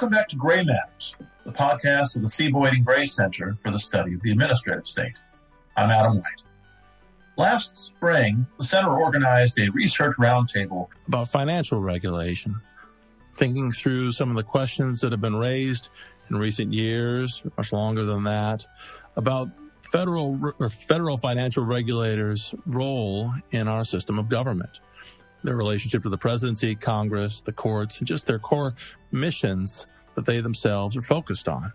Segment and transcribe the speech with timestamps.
[0.00, 2.50] Welcome back to Gray Matters, the podcast of the C.
[2.50, 5.12] Boyden Gray Center for the Study of the Administrative State.
[5.76, 6.42] I'm Adam White.
[7.36, 12.58] Last spring, the center organized a research roundtable about financial regulation,
[13.36, 15.90] thinking through some of the questions that have been raised
[16.30, 18.66] in recent years, much longer than that,
[19.16, 19.50] about
[19.82, 24.80] federal or federal financial regulators' role in our system of government,
[25.42, 28.74] their relationship to the presidency, Congress, the courts, and just their core
[29.12, 31.72] missions that they themselves are focused on.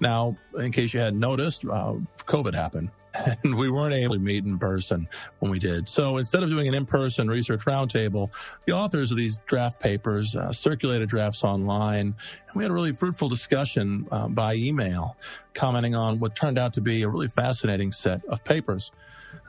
[0.00, 1.94] Now, in case you hadn't noticed, uh,
[2.26, 2.90] COVID happened
[3.42, 5.08] and we weren't able to meet in person
[5.40, 5.88] when we did.
[5.88, 8.32] So instead of doing an in-person research roundtable,
[8.66, 12.14] the authors of these draft papers uh, circulated drafts online,
[12.46, 15.16] and we had a really fruitful discussion uh, by email,
[15.54, 18.92] commenting on what turned out to be a really fascinating set of papers.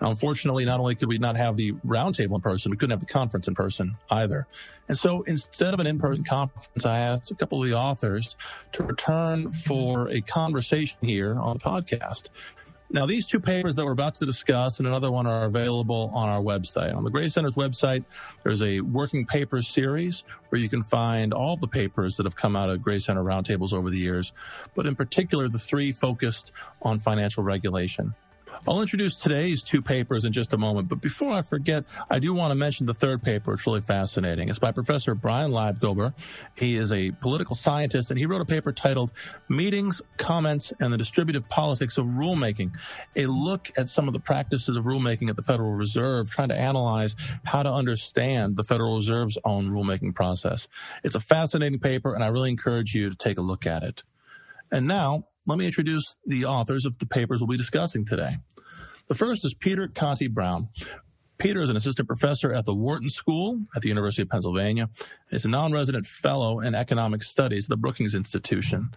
[0.02, 3.06] Unfortunately, not only could we not have the roundtable in person, we couldn't have the
[3.06, 4.48] conference in person either.
[4.88, 8.36] And so instead of an in-person conference, I asked a couple of the authors
[8.74, 12.30] to return for a conversation here on the podcast.
[12.92, 16.28] Now, these two papers that we're about to discuss and another one are available on
[16.28, 16.96] our website.
[16.96, 18.04] On the Gray Center's website,
[18.42, 22.56] there's a working papers series where you can find all the papers that have come
[22.56, 24.34] out of Gray Center roundtables over the years,
[24.74, 26.52] but in particular, the three focused
[26.82, 28.16] on financial regulation.
[28.68, 32.34] I'll introduce today's two papers in just a moment, but before I forget, I do
[32.34, 33.54] want to mention the third paper.
[33.54, 34.50] It's really fascinating.
[34.50, 36.14] It's by Professor Brian Libgober.
[36.56, 39.14] He is a political scientist, and he wrote a paper titled
[39.48, 42.76] Meetings, Comments, and the Distributive Politics of Rulemaking,
[43.16, 46.58] a look at some of the practices of rulemaking at the Federal Reserve, trying to
[46.58, 50.68] analyze how to understand the Federal Reserve's own rulemaking process.
[51.04, 54.04] It's a fascinating paper, and I really encourage you to take a look at it.
[54.72, 58.38] And now, let me introduce the authors of the papers we'll be discussing today.
[59.10, 60.70] The first is Peter Conti-Brown.
[61.40, 64.88] Peter is an assistant professor at the Wharton School at the University of Pennsylvania.
[65.32, 68.92] He's a non-resident fellow in economic studies at the Brookings Institution.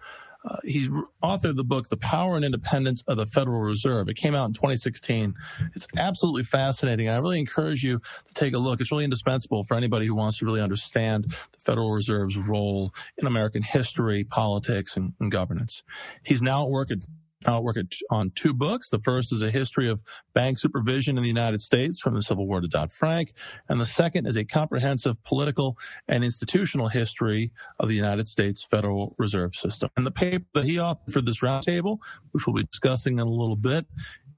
[0.45, 0.87] Uh, he
[1.23, 4.07] authored the book, The Power and Independence of the Federal Reserve.
[4.07, 5.33] It came out in 2016.
[5.73, 7.09] It's absolutely fascinating.
[7.09, 8.81] I really encourage you to take a look.
[8.81, 13.25] It's really indispensable for anybody who wants to really understand the Federal Reserve's role in
[13.25, 15.81] American history, politics, and, and governance.
[16.23, 16.99] He's now at work at
[17.45, 18.89] I work at, on two books.
[18.89, 20.01] The first is a history of
[20.33, 23.33] bank supervision in the United States from the Civil War to Dodd-Frank.
[23.69, 25.77] And the second is a comprehensive political
[26.07, 29.89] and institutional history of the United States Federal Reserve System.
[29.97, 31.99] And the paper that he authored for this roundtable,
[32.31, 33.85] which we'll be discussing in a little bit,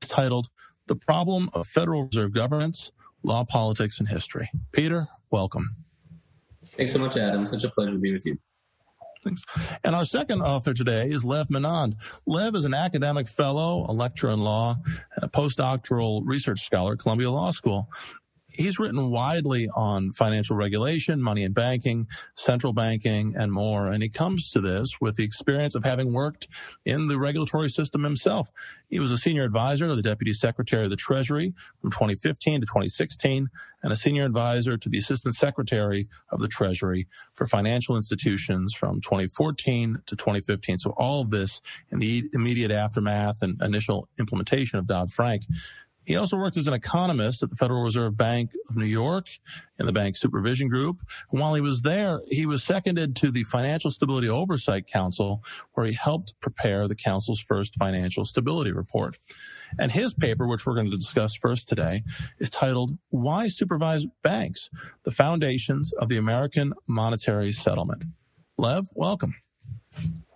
[0.02, 0.50] is titled
[0.88, 2.92] The Problem of Federal Reserve Governance,
[3.24, 4.50] Law, Politics, and History.
[4.72, 5.76] Peter, welcome.
[6.78, 7.46] Thanks so much, Adam.
[7.46, 8.38] Such a pleasure to be with you.
[9.26, 9.42] Thanks.
[9.84, 11.96] And our second author today is Lev Menand.
[12.28, 14.78] Lev is an academic fellow, a lecturer in law,
[15.18, 17.90] a postdoctoral research scholar at Columbia Law School
[18.58, 23.92] he's written widely on financial regulation, money and banking, central banking, and more.
[23.92, 26.48] And he comes to this with the experience of having worked
[26.86, 28.50] in the regulatory system himself.
[28.90, 32.66] He was a senior advisor to the Deputy Secretary of the Treasury from 2015 to
[32.66, 33.50] 2016
[33.84, 39.02] and a senior advisor to the Assistant Secretary of the Treasury for financial institutions from
[39.02, 40.80] 2014 to 2015.
[40.80, 41.62] So all of this
[41.92, 45.44] in the immediate aftermath and initial implementation of Dodd-Frank.
[46.06, 49.28] He also worked as an economist at the Federal Reserve Bank of New York
[49.80, 51.00] in the Bank Supervision Group.
[51.32, 55.44] And while he was there, he was seconded to the Financial Stability Oversight Council,
[55.74, 59.18] where he helped prepare the council's first financial stability report.
[59.80, 62.04] And his paper, which we're going to discuss first today,
[62.40, 64.70] is titled Why Supervise Banks?
[65.04, 68.04] The Foundations of the American Monetary Settlement.
[68.58, 69.36] Lev, welcome.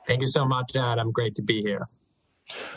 [0.07, 1.12] Thank you so much, Adam.
[1.12, 1.88] Great to be here.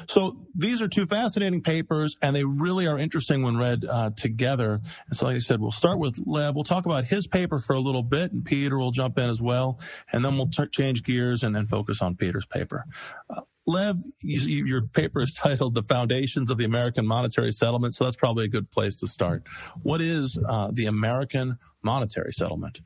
[0.07, 4.81] So these are two fascinating papers, and they really are interesting when read uh, together.
[5.09, 6.55] And so, like I said, we'll start with Lev.
[6.55, 9.41] We'll talk about his paper for a little bit, and Peter will jump in as
[9.41, 9.81] well,
[10.13, 12.85] and then we'll t- change gears and then focus on Peter's paper.
[13.31, 18.05] Uh, Lev, you, your paper is titled "The Foundations of the American Monetary Settlement," so
[18.05, 19.45] that's probably a good place to start.
[19.83, 22.81] What is uh, the American Monetary Settlement?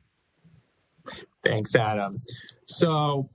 [1.43, 2.21] Thanks, Adam.
[2.65, 3.29] So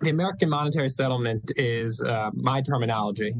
[0.00, 3.34] the American monetary settlement is uh, my terminology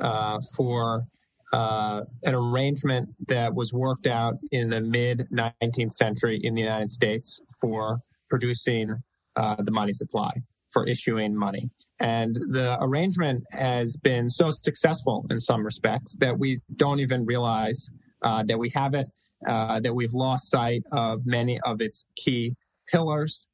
[0.00, 1.04] uh, for
[1.52, 6.90] uh, an arrangement that was worked out in the mid 19th century in the United
[6.90, 7.98] States for
[8.28, 8.94] producing
[9.36, 10.30] uh, the money supply,
[10.70, 11.68] for issuing money.
[11.98, 17.90] And the arrangement has been so successful in some respects that we don't even realize
[18.22, 19.08] uh, that we have it,
[19.48, 22.54] uh, that we've lost sight of many of its key
[22.88, 23.46] pillars.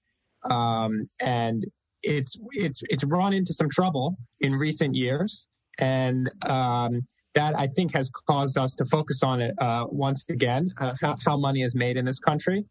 [0.48, 1.64] Um, and
[2.06, 5.48] it's it's it's run into some trouble in recent years,
[5.78, 10.70] and um, that I think has caused us to focus on it uh, once again,
[10.80, 12.64] uh, how, how, money is made in this country,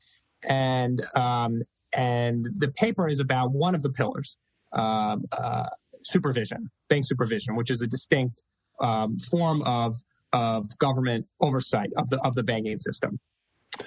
[0.44, 1.62] and um,
[1.94, 4.38] and the paper is about one of the pillars,
[4.74, 5.68] uh, uh,
[6.04, 8.42] supervision, bank supervision, which is a distinct
[8.80, 9.96] um, form of
[10.34, 13.20] of government oversight of the of the banking system.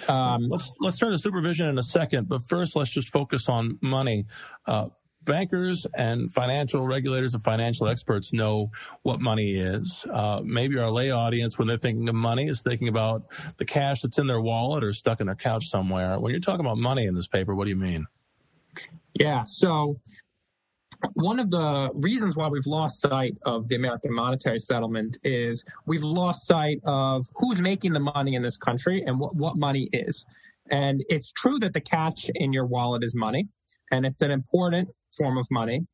[0.06, 3.78] Um, let's let's turn to supervision in a second, but first let's just focus on
[3.80, 4.26] money.
[4.66, 4.88] Uh,
[5.24, 8.70] bankers and financial regulators and financial experts know
[9.02, 10.04] what money is.
[10.12, 13.24] Uh, maybe our lay audience, when they're thinking of money, is thinking about
[13.58, 16.18] the cash that's in their wallet or stuck in their couch somewhere.
[16.18, 18.06] When you're talking about money in this paper, what do you mean?
[19.14, 19.98] Yeah, so
[21.14, 26.02] one of the reasons why we've lost sight of the American monetary settlement is we've
[26.02, 30.26] lost sight of who's making the money in this country and what, what money is.
[30.70, 33.48] And it's true that the cash in your wallet is money,
[33.90, 34.88] and it's an important
[35.18, 35.86] form of money,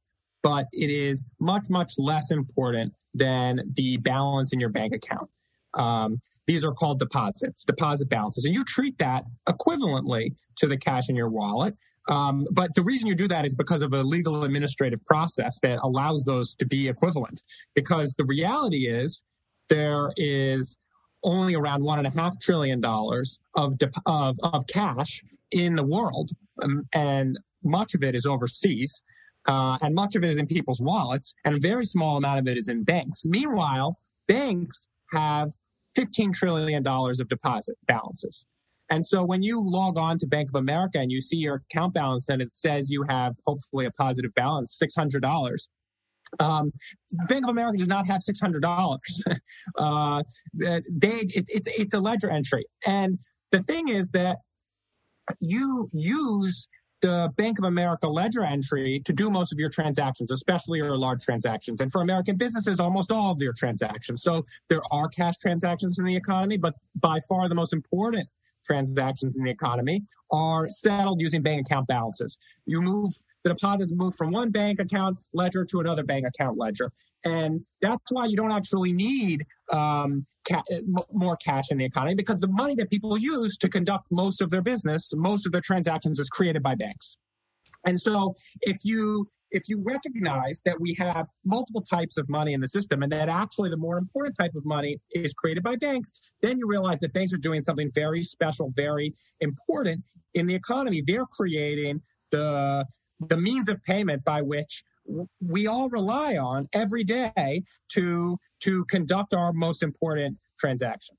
[0.42, 5.28] but it is much, much less important than the balance in your bank account.
[5.74, 11.08] Um, these are called deposits, deposit balances, and you treat that equivalently to the cash
[11.08, 11.74] in your wallet.
[12.08, 15.78] Um, but the reason you do that is because of a legal administrative process that
[15.82, 17.42] allows those to be equivalent.
[17.74, 19.22] Because the reality is
[19.70, 20.76] there is
[21.22, 23.74] only around one and a half trillion dollars of,
[24.04, 26.30] of, of cash in the world,
[26.62, 29.02] um, and much of it is overseas.
[29.46, 32.48] Uh, and much of it is in people's wallets, and a very small amount of
[32.48, 33.24] it is in banks.
[33.24, 35.52] Meanwhile, banks have
[35.96, 38.46] $15 trillion of deposit balances.
[38.90, 41.94] And so when you log on to Bank of America and you see your account
[41.94, 45.68] balance and it says you have hopefully a positive balance, $600,
[46.40, 46.72] um,
[47.28, 49.22] Bank of America does not have six hundred dollars.
[49.78, 50.22] uh,
[50.58, 53.18] they it, it's it's a ledger entry, and
[53.52, 54.38] the thing is that
[55.40, 56.68] you use
[57.04, 61.22] the Bank of America ledger entry to do most of your transactions, especially your large
[61.22, 61.82] transactions.
[61.82, 64.22] And for American businesses, almost all of your transactions.
[64.22, 68.26] So there are cash transactions in the economy, but by far the most important
[68.66, 70.02] transactions in the economy
[70.32, 72.38] are settled using bank account balances.
[72.64, 73.12] You move
[73.42, 76.90] the deposits move from one bank account ledger to another bank account ledger.
[77.24, 80.62] And that's why you don't actually need um, ca-
[81.12, 84.50] more cash in the economy because the money that people use to conduct most of
[84.50, 87.16] their business, most of their transactions is created by banks.
[87.86, 92.60] And so if you if you recognize that we have multiple types of money in
[92.60, 96.10] the system and that actually the more important type of money is created by banks,
[96.42, 100.02] then you realize that banks are doing something very special, very important
[100.34, 101.04] in the economy.
[101.06, 102.02] They're creating
[102.32, 102.84] the
[103.28, 104.82] the means of payment by which
[105.40, 111.18] we all rely on every day to to conduct our most important transactions.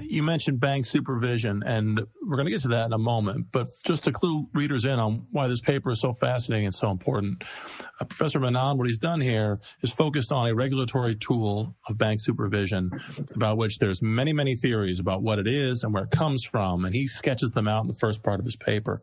[0.00, 3.46] You mentioned bank supervision, and we're going to get to that in a moment.
[3.50, 6.92] But just to clue readers in on why this paper is so fascinating and so
[6.92, 7.42] important,
[8.00, 12.20] uh, Professor Menand, what he's done here is focused on a regulatory tool of bank
[12.20, 12.92] supervision,
[13.34, 16.84] about which there's many, many theories about what it is and where it comes from,
[16.84, 19.02] and he sketches them out in the first part of his paper.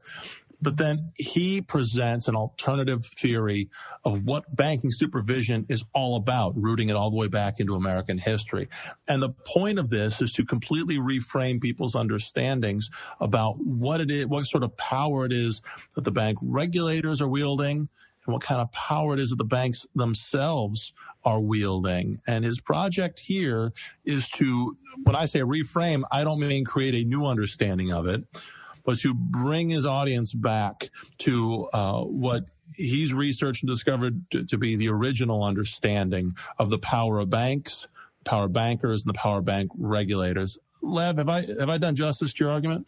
[0.62, 3.70] But then he presents an alternative theory
[4.04, 8.18] of what banking supervision is all about, rooting it all the way back into American
[8.18, 8.68] history.
[9.08, 12.90] And the point of this is to completely reframe people's understandings
[13.20, 15.62] about what it is, what sort of power it is
[15.96, 17.88] that the bank regulators are wielding
[18.28, 20.94] and what kind of power it is that the banks themselves
[21.24, 22.20] are wielding.
[22.28, 23.74] And his project here
[24.06, 28.24] is to, when I say reframe, I don't mean create a new understanding of it,
[28.88, 34.58] but to bring his audience back to uh, what he's researched and discovered to, to,
[34.58, 37.88] be the original understanding of the power of banks,
[38.24, 40.58] power bankers, and the power bank regulators.
[40.82, 42.88] Lev, have I have I done justice to your argument?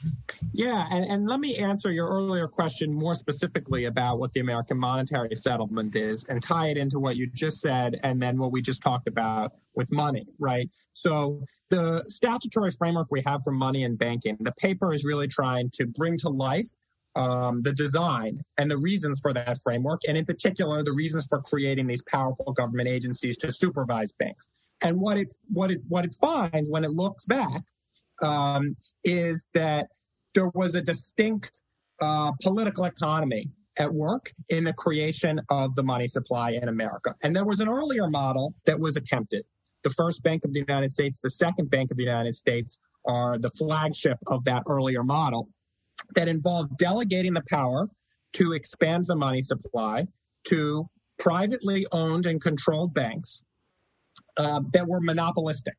[0.53, 4.77] Yeah, and, and let me answer your earlier question more specifically about what the American
[4.77, 8.61] monetary settlement is and tie it into what you just said and then what we
[8.61, 10.69] just talked about with money, right?
[10.93, 15.69] So the statutory framework we have for money and banking, the paper is really trying
[15.71, 16.67] to bring to life
[17.15, 21.41] um, the design and the reasons for that framework, and in particular, the reasons for
[21.41, 24.49] creating these powerful government agencies to supervise banks.
[24.81, 27.63] And what it what it what it finds when it looks back
[28.21, 29.87] um, is that
[30.33, 31.61] there was a distinct
[32.01, 37.15] uh, political economy at work in the creation of the money supply in America.
[37.23, 39.43] And there was an earlier model that was attempted
[39.83, 43.37] the First Bank of the United States, the Second Bank of the United States are
[43.37, 45.47] the flagship of that earlier model
[46.15, 47.89] that involved delegating the power
[48.33, 50.07] to expand the money supply
[50.45, 53.41] to privately owned and controlled banks
[54.37, 55.75] uh, that were monopolistic.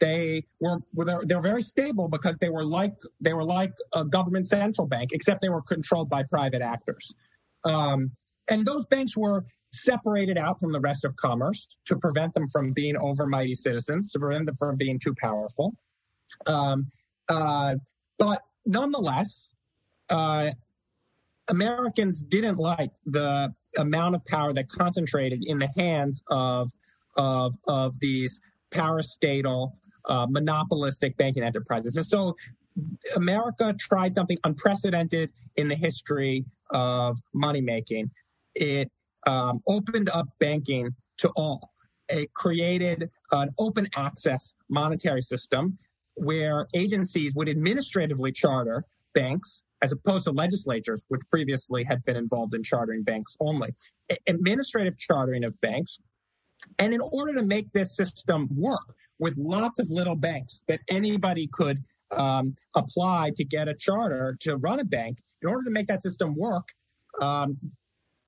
[0.00, 0.78] They were
[1.24, 5.40] they're, very stable because they were like they were like a government central bank, except
[5.40, 7.14] they were controlled by private actors.
[7.64, 8.10] Um,
[8.48, 9.44] and those banks were
[9.82, 14.18] separated out from the rest of commerce to prevent them from being overmighty citizens, to
[14.18, 15.74] prevent them from being too powerful.
[16.46, 16.86] Um,
[17.28, 17.74] uh,
[18.18, 19.50] but nonetheless,
[20.10, 20.50] uh,
[21.48, 26.70] Americans didn't like the amount of power that concentrated in the hands of
[27.16, 28.40] of of these
[28.72, 29.72] parastatal
[30.08, 31.96] uh, monopolistic banking enterprises.
[31.96, 32.34] And so
[33.14, 38.10] America tried something unprecedented in the history of money making.
[38.54, 38.90] It
[39.26, 41.72] um, opened up banking to all.
[42.08, 45.78] It created an open access monetary system
[46.16, 52.54] where agencies would administratively charter banks as opposed to legislatures, which previously had been involved
[52.54, 53.74] in chartering banks only.
[54.26, 55.98] Administrative chartering of banks.
[56.78, 61.48] And in order to make this system work with lots of little banks that anybody
[61.52, 61.82] could
[62.16, 66.02] um, apply to get a charter to run a bank, in order to make that
[66.02, 66.68] system work,
[67.20, 67.58] um,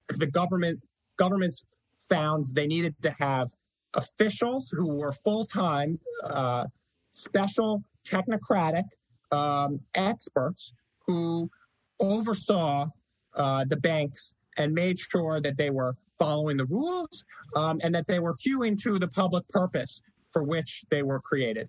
[0.09, 0.81] the government
[1.17, 1.65] governments
[2.09, 3.49] found they needed to have
[3.95, 6.65] officials who were full-time, uh,
[7.11, 8.85] special, technocratic
[9.33, 10.73] um, experts
[11.07, 11.51] who
[11.99, 12.87] oversaw
[13.35, 18.07] uh, the banks and made sure that they were following the rules um, and that
[18.07, 21.69] they were hewing to the public purpose for which they were created.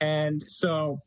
[0.00, 1.00] And so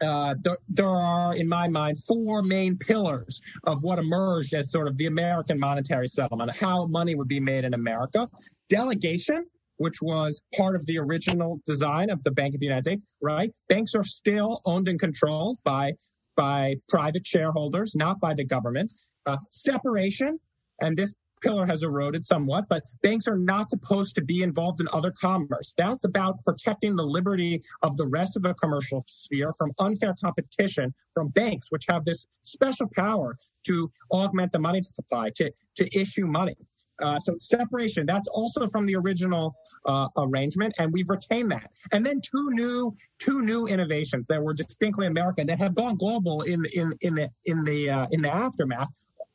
[0.00, 4.88] uh, there, there, are, in my mind, four main pillars of what emerged as sort
[4.88, 8.28] of the American monetary settlement, how money would be made in America.
[8.68, 9.44] Delegation,
[9.76, 13.50] which was part of the original design of the Bank of the United States, right?
[13.68, 15.92] Banks are still owned and controlled by
[16.36, 18.90] by private shareholders, not by the government.
[19.26, 20.38] Uh, separation,
[20.80, 24.88] and this pillar has eroded somewhat, but banks are not supposed to be involved in
[24.92, 25.74] other commerce.
[25.76, 30.94] That's about protecting the liberty of the rest of the commercial sphere from unfair competition
[31.14, 36.26] from banks, which have this special power to augment the money supply, to, to issue
[36.26, 36.56] money.
[37.02, 39.54] Uh, so separation, that's also from the original
[39.86, 41.70] uh, arrangement, and we've retained that.
[41.92, 46.42] And then two new two new innovations that were distinctly American that have gone global
[46.42, 48.88] in in in the in the uh, in the aftermath.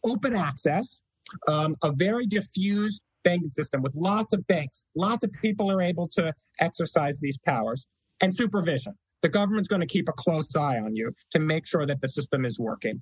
[0.03, 1.01] Open access,
[1.47, 6.07] um, a very diffused banking system with lots of banks, lots of people are able
[6.07, 7.85] to exercise these powers,
[8.21, 8.93] and supervision.
[9.23, 12.07] The government's going to keep a close eye on you to make sure that the
[12.07, 13.01] system is working.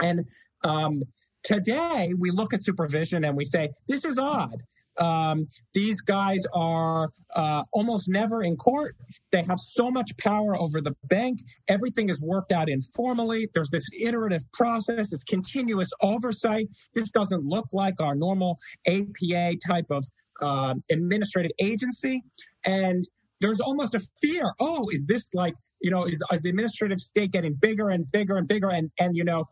[0.00, 0.26] And
[0.64, 1.02] um,
[1.44, 4.62] today we look at supervision and we say, this is odd.
[4.98, 8.96] Um, these guys are uh, almost never in court.
[9.30, 11.40] They have so much power over the bank.
[11.68, 13.48] Everything is worked out informally.
[13.54, 15.12] There's this iterative process.
[15.12, 16.68] It's continuous oversight.
[16.94, 20.04] This doesn't look like our normal APA type of
[20.40, 22.22] uh, administrative agency.
[22.64, 23.08] And
[23.40, 24.52] there's almost a fear.
[24.60, 28.36] Oh, is this like you know, is, is the administrative state getting bigger and bigger
[28.36, 28.70] and bigger?
[28.70, 29.44] And, and you know,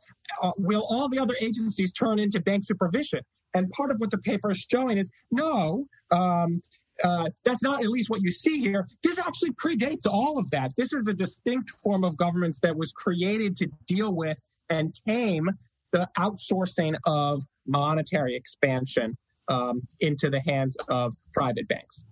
[0.42, 3.20] uh, will all the other agencies turn into bank supervision?
[3.54, 6.60] And part of what the paper is showing is no, um,
[7.02, 8.86] uh, that's not at least what you see here.
[9.02, 10.72] This actually predates all of that.
[10.76, 14.38] This is a distinct form of governance that was created to deal with
[14.68, 15.48] and tame
[15.92, 19.16] the outsourcing of monetary expansion
[19.48, 22.02] um, into the hands of private banks.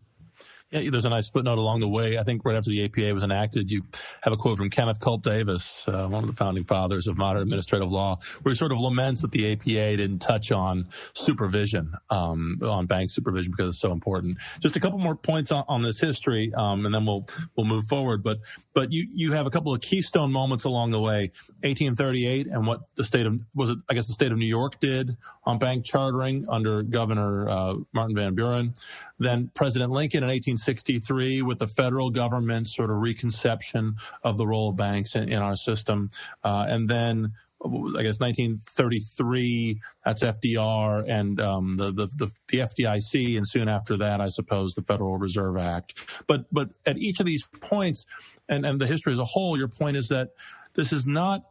[0.70, 2.18] Yeah, there's a nice footnote along the way.
[2.18, 3.84] I think right after the APA was enacted, you
[4.20, 7.40] have a quote from Kenneth Culp Davis, uh, one of the founding fathers of modern
[7.40, 12.58] administrative law, where he sort of laments that the APA didn't touch on supervision, um,
[12.62, 14.36] on bank supervision because it's so important.
[14.60, 17.86] Just a couple more points on, on this history, um, and then we'll we'll move
[17.86, 18.22] forward.
[18.22, 18.40] But
[18.74, 21.30] but you you have a couple of keystone moments along the way.
[21.62, 23.78] 1838 and what the state of was it?
[23.88, 28.14] I guess the state of New York did on bank chartering under Governor uh, Martin
[28.14, 28.74] Van Buren.
[29.18, 34.70] Then President Lincoln in 1863 with the federal government sort of reconception of the role
[34.70, 36.10] of banks in, in our system.
[36.44, 37.32] Uh, and then
[37.64, 43.96] I guess 1933, that's FDR and um, the, the, the the FDIC, and soon after
[43.96, 45.94] that, I suppose the Federal Reserve Act.
[46.28, 48.06] But but at each of these points,
[48.48, 50.30] and and the history as a whole, your point is that
[50.74, 51.46] this is not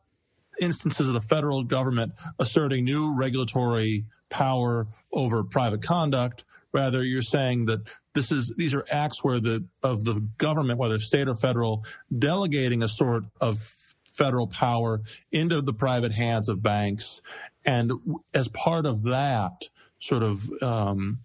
[0.62, 6.45] instances of the federal government asserting new regulatory power over private conduct,
[6.77, 7.79] Rather, you're saying that
[8.13, 11.84] this is these are acts where the of the government, whether state or federal,
[12.19, 13.74] delegating a sort of
[14.13, 17.19] federal power into the private hands of banks,
[17.65, 17.91] and
[18.36, 19.63] as part of that,
[19.98, 21.17] sort of um,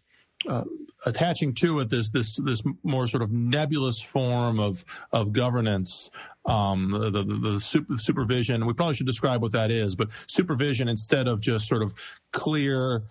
[0.48, 0.64] uh,
[1.04, 6.08] attaching to it this this this more sort of nebulous form of of governance
[6.46, 8.64] um, the, the, the super, supervision.
[8.64, 11.92] We probably should describe what that is, but supervision instead of just sort of
[12.32, 13.02] clear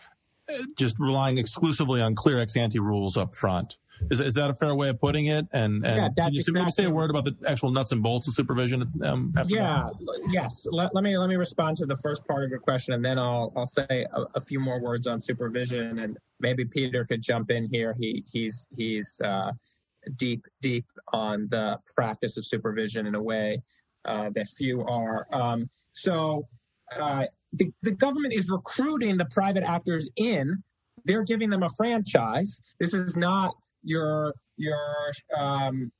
[0.78, 3.78] just relying exclusively on clear ex ante rules up front.
[4.10, 5.46] Is, is that a fair way of putting it?
[5.52, 6.72] And, and yeah, can you exactly.
[6.72, 8.92] say a word about the actual nuts and bolts of supervision?
[9.04, 10.28] Um, yeah, that?
[10.30, 10.66] yes.
[10.72, 13.20] Let, let, me let me respond to the first part of your question, and then
[13.20, 17.52] I'll I'll say a, a, few more words on supervision, and maybe Peter could jump
[17.52, 17.96] in here.
[18.00, 19.52] He he's he's uh,
[20.18, 23.62] deep deep on the practice of supervision in a way
[24.06, 25.28] uh, that few are.
[25.32, 26.48] Um, so
[26.96, 30.64] uh, the, the government is recruiting the private actors in.
[31.06, 32.60] They're giving them a franchise.
[32.80, 34.78] This is not your your
[35.36, 35.92] um,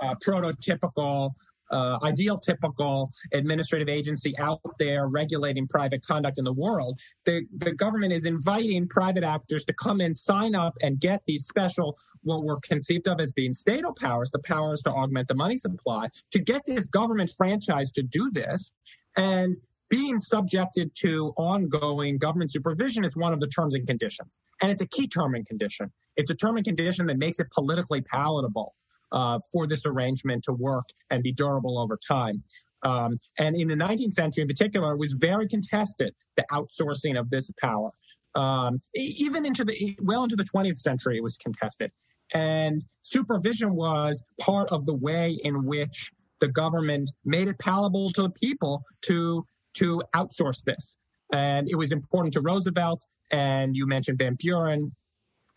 [0.00, 1.30] uh, prototypical
[1.72, 6.98] uh, ideal typical administrative agency out there regulating private conduct in the world.
[7.24, 11.46] The, the government is inviting private actors to come in, sign up, and get these
[11.46, 15.56] special, what were conceived of as being state powers, the powers to augment the money
[15.56, 18.72] supply, to get this government franchise to do this.
[19.16, 19.56] And
[19.92, 24.40] being subjected to ongoing government supervision is one of the terms and conditions.
[24.62, 25.92] And it's a key term and condition.
[26.16, 28.74] It's a term and condition that makes it politically palatable
[29.12, 32.42] uh, for this arrangement to work and be durable over time.
[32.82, 37.28] Um, and in the 19th century in particular, it was very contested, the outsourcing of
[37.28, 37.90] this power.
[38.34, 41.92] Um, even into the, well into the 20th century, it was contested.
[42.32, 48.22] And supervision was part of the way in which the government made it palatable to
[48.22, 50.96] the people to, to outsource this.
[51.32, 54.92] And it was important to Roosevelt, and you mentioned Van Buren.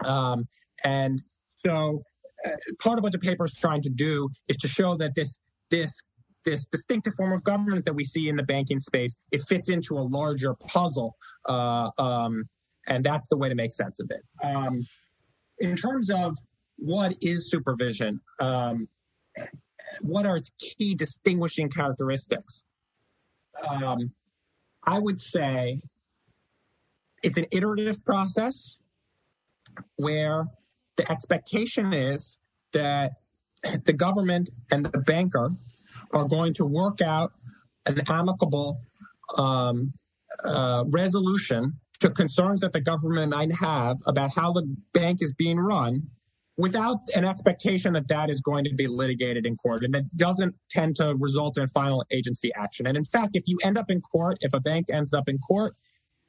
[0.03, 0.47] Um,
[0.83, 1.21] and
[1.57, 2.01] so
[2.79, 5.37] part of what the paper is trying to do is to show that this
[5.71, 6.01] this
[6.45, 9.97] this distinctive form of government that we see in the banking space it fits into
[9.97, 11.15] a larger puzzle,
[11.49, 12.43] uh, um,
[12.87, 14.21] and that's the way to make sense of it.
[14.45, 14.85] Um,
[15.59, 16.37] in terms of
[16.77, 18.87] what is supervision, um,
[20.01, 22.63] what are its key distinguishing characteristics?
[23.67, 24.11] Um,
[24.83, 25.81] I would say
[27.23, 28.77] it's an iterative process
[29.95, 30.45] where
[30.97, 32.37] the expectation is
[32.73, 33.13] that
[33.85, 35.49] the government and the banker
[36.11, 37.33] are going to work out
[37.85, 38.79] an amicable
[39.37, 39.93] um,
[40.43, 45.57] uh, resolution to concerns that the government might have about how the bank is being
[45.57, 46.03] run
[46.57, 50.55] without an expectation that that is going to be litigated in court and that doesn't
[50.69, 52.87] tend to result in final agency action.
[52.87, 55.37] And in fact, if you end up in court, if a bank ends up in
[55.39, 55.75] court,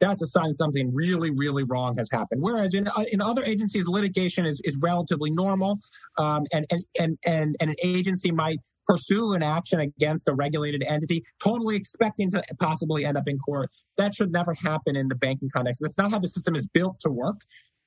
[0.00, 2.42] that's a sign something really, really wrong has happened.
[2.42, 5.78] Whereas in uh, in other agencies, litigation is, is relatively normal,
[6.18, 10.82] um, and, and and and and an agency might pursue an action against a regulated
[10.86, 13.70] entity, totally expecting to possibly end up in court.
[13.96, 15.80] That should never happen in the banking context.
[15.82, 17.40] That's not how the system is built to work,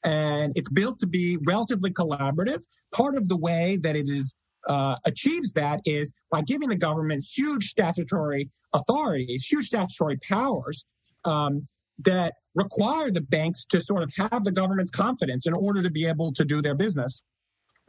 [0.04, 2.64] and it's built to be relatively collaborative.
[2.94, 4.36] Part of the way that it is
[4.68, 10.86] uh, achieves that is by giving the government huge statutory authorities, huge statutory powers.
[11.26, 11.68] Um,
[12.06, 16.06] that require the banks to sort of have the government's confidence in order to be
[16.06, 17.22] able to do their business.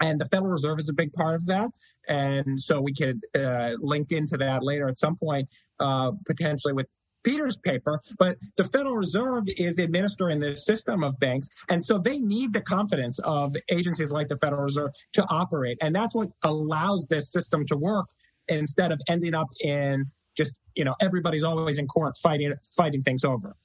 [0.00, 1.70] And the Federal Reserve is a big part of that.
[2.08, 6.86] And so we could uh, link into that later at some point, uh, potentially with
[7.22, 8.00] Peter's paper.
[8.18, 11.48] But the Federal Reserve is administering this system of banks.
[11.68, 15.78] And so they need the confidence of agencies like the Federal Reserve to operate.
[15.80, 18.06] And that's what allows this system to work
[18.48, 20.06] instead of ending up in
[20.36, 23.56] just, you know, everybody's always in court fighting, fighting things over.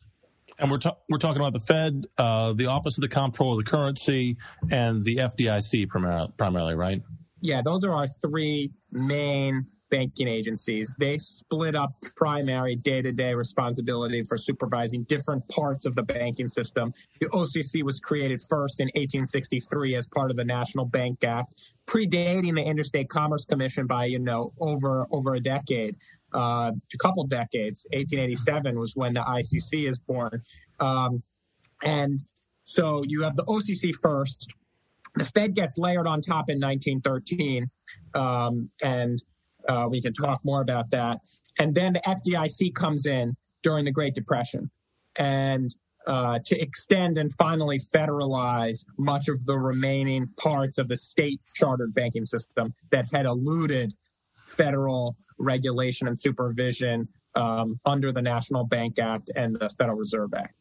[0.58, 3.66] And we're, ta- we're talking about the Fed, uh, the Office of the Comptroller of
[3.66, 4.38] the Currency,
[4.72, 7.02] and the FDIC primar- primarily, right?
[7.42, 10.96] Yeah, those are our three main banking agencies.
[11.00, 16.48] They split up primary day to day responsibility for supervising different parts of the banking
[16.48, 16.94] system.
[17.20, 21.54] The OCC was created first in 1863 as part of the National Bank Act,
[21.88, 25.98] predating the Interstate Commerce Commission by, you know, over, over a decade
[26.36, 27.86] uh, a couple decades.
[27.94, 30.42] 1887 was when the ICC is born.
[30.80, 31.24] Um,
[31.84, 32.22] and
[32.66, 34.52] so you have the OCC first.
[35.16, 37.70] The Fed gets layered on top in 1913.
[38.14, 39.24] Um, and
[39.68, 41.20] uh, we can talk more about that.
[41.60, 44.70] And then the FDIC comes in during the Great Depression.
[45.18, 45.74] And
[46.08, 51.94] uh, to extend and finally federalize much of the remaining parts of the state chartered
[51.96, 53.94] banking system that had eluded
[54.46, 60.54] federal regulation and supervision um, under the National Bank Act and the Federal Reserve Act.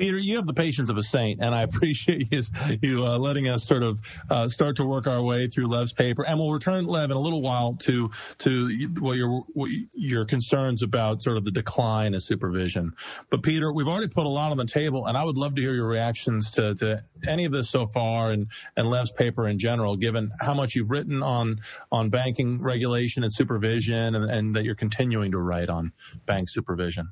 [0.00, 2.40] Peter, you have the patience of a saint, and I appreciate you,
[2.80, 6.24] you uh, letting us sort of uh, start to work our way through Lev's paper.
[6.26, 9.44] And we'll return, Lev, in a little while to to your
[9.92, 12.94] your concerns about sort of the decline of supervision.
[13.28, 15.60] But Peter, we've already put a lot on the table, and I would love to
[15.60, 18.46] hear your reactions to, to any of this so far, and
[18.78, 21.60] and Lev's paper in general, given how much you've written on
[21.92, 25.92] on banking regulation and supervision, and, and that you're continuing to write on
[26.24, 27.10] bank supervision.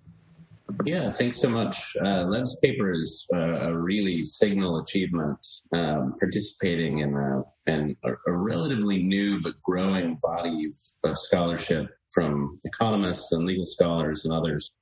[0.84, 1.96] Yeah, thanks so much.
[2.04, 8.12] Uh, Lev's paper is uh, a really signal achievement, um, participating in, a, in a,
[8.26, 14.32] a, relatively new but growing body of, of, scholarship from economists and legal scholars and
[14.32, 14.74] others,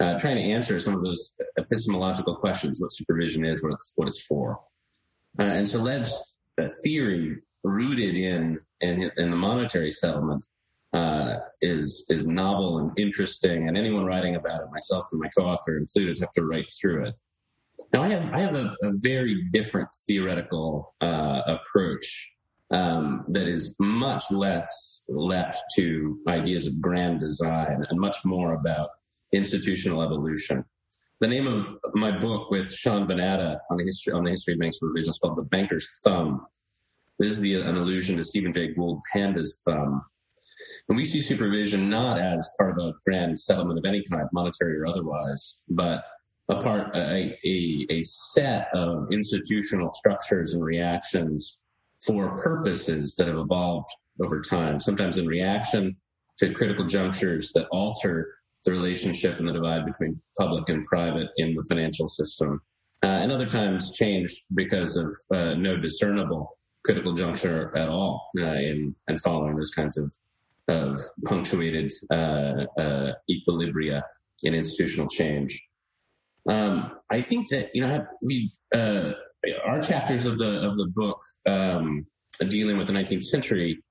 [0.00, 4.08] uh, trying to answer some of those epistemological questions: what supervision is, what it's what
[4.08, 4.58] it's for.
[5.38, 6.22] Uh, and so Lev's
[6.58, 10.46] uh, theory, rooted in, in in the monetary settlement,
[10.92, 15.76] uh, is is novel and interesting, and anyone writing about it, myself and my co-author
[15.76, 17.14] included, have to write through it.
[17.92, 22.30] Now, I have I have a, a very different theoretical uh, approach
[22.70, 28.90] um, that is much less left to ideas of grand design and much more about
[29.32, 30.64] institutional evolution.
[31.20, 34.60] The name of my book with Sean Vanatta on the history on the history of
[34.60, 36.46] bank supervision is called "The Banker's Thumb."
[37.18, 40.02] This is the, an allusion to Stephen Jay Gould Panda's thumb.
[40.88, 44.78] And we see supervision not as part of a grand settlement of any kind, monetary
[44.78, 46.04] or otherwise, but
[46.48, 51.58] a part, a, a, a set of institutional structures and reactions
[52.04, 53.88] for purposes that have evolved
[54.22, 55.94] over time, sometimes in reaction
[56.38, 61.54] to critical junctures that alter the relationship and the divide between public and private in
[61.54, 62.60] the financial system.
[63.02, 68.44] Uh, and other times changed because of uh, no discernible critical juncture at all uh,
[68.46, 70.12] in and following those kinds of
[70.68, 74.02] of punctuated uh, uh, equilibria
[74.42, 75.60] in institutional change.
[76.48, 79.12] Um, I think that you know we uh,
[79.64, 82.06] our chapters of the of the book um,
[82.48, 83.82] dealing with the 19th century.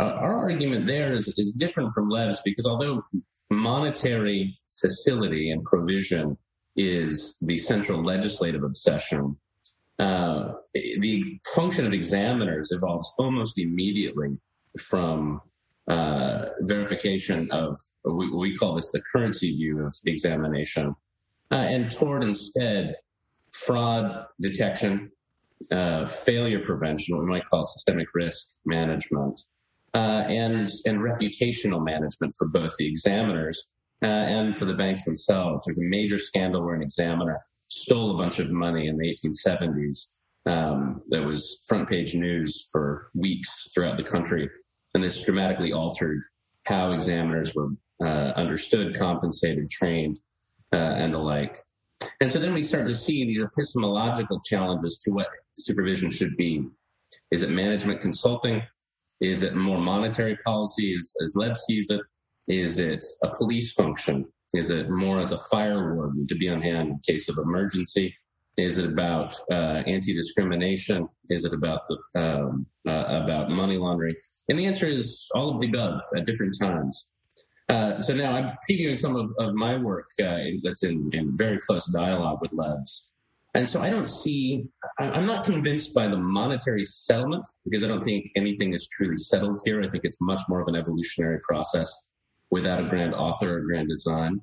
[0.00, 3.04] Uh, our argument there is, is different from Lev's because although
[3.50, 6.36] monetary facility and provision
[6.76, 9.36] is the central legislative obsession,
[10.00, 14.36] uh, the function of examiners evolves almost immediately
[14.80, 15.40] from
[15.88, 20.94] uh, verification of we, we, call this the currency view of the examination,
[21.50, 22.94] uh, and toward instead
[23.52, 25.10] fraud detection,
[25.70, 29.40] uh, failure prevention, what we might call systemic risk management,
[29.94, 33.66] uh, and and reputational management for both the examiners
[34.02, 35.64] uh, and for the banks themselves.
[35.64, 40.08] There's a major scandal where an examiner stole a bunch of money in the 1870s.
[40.46, 44.50] Um, that was front page news for weeks throughout the country.
[44.94, 46.22] And this dramatically altered
[46.66, 47.70] how examiners were
[48.02, 50.18] uh, understood, compensated, trained,
[50.72, 51.58] uh, and the like.
[52.20, 55.28] And so then we start to see these epistemological challenges to what
[55.58, 56.66] supervision should be.
[57.30, 58.62] Is it management consulting?
[59.20, 62.00] Is it more monetary policy as, as Lev sees it?
[62.46, 64.26] Is it a police function?
[64.52, 68.14] Is it more as a fire warden to be on hand in case of emergency?
[68.56, 71.08] Is it about uh, anti-discrimination?
[71.28, 74.14] Is it about the um, uh, about money laundering?
[74.48, 77.06] And the answer is all of the above at different times.
[77.68, 81.58] Uh, so now I'm previewing some of, of my work uh, that's in, in very
[81.58, 83.08] close dialogue with Lev's.
[83.54, 84.66] And so I don't see,
[84.98, 89.60] I'm not convinced by the monetary settlement because I don't think anything is truly settled
[89.64, 89.80] here.
[89.80, 91.96] I think it's much more of an evolutionary process
[92.50, 94.40] without a grand author or grand design.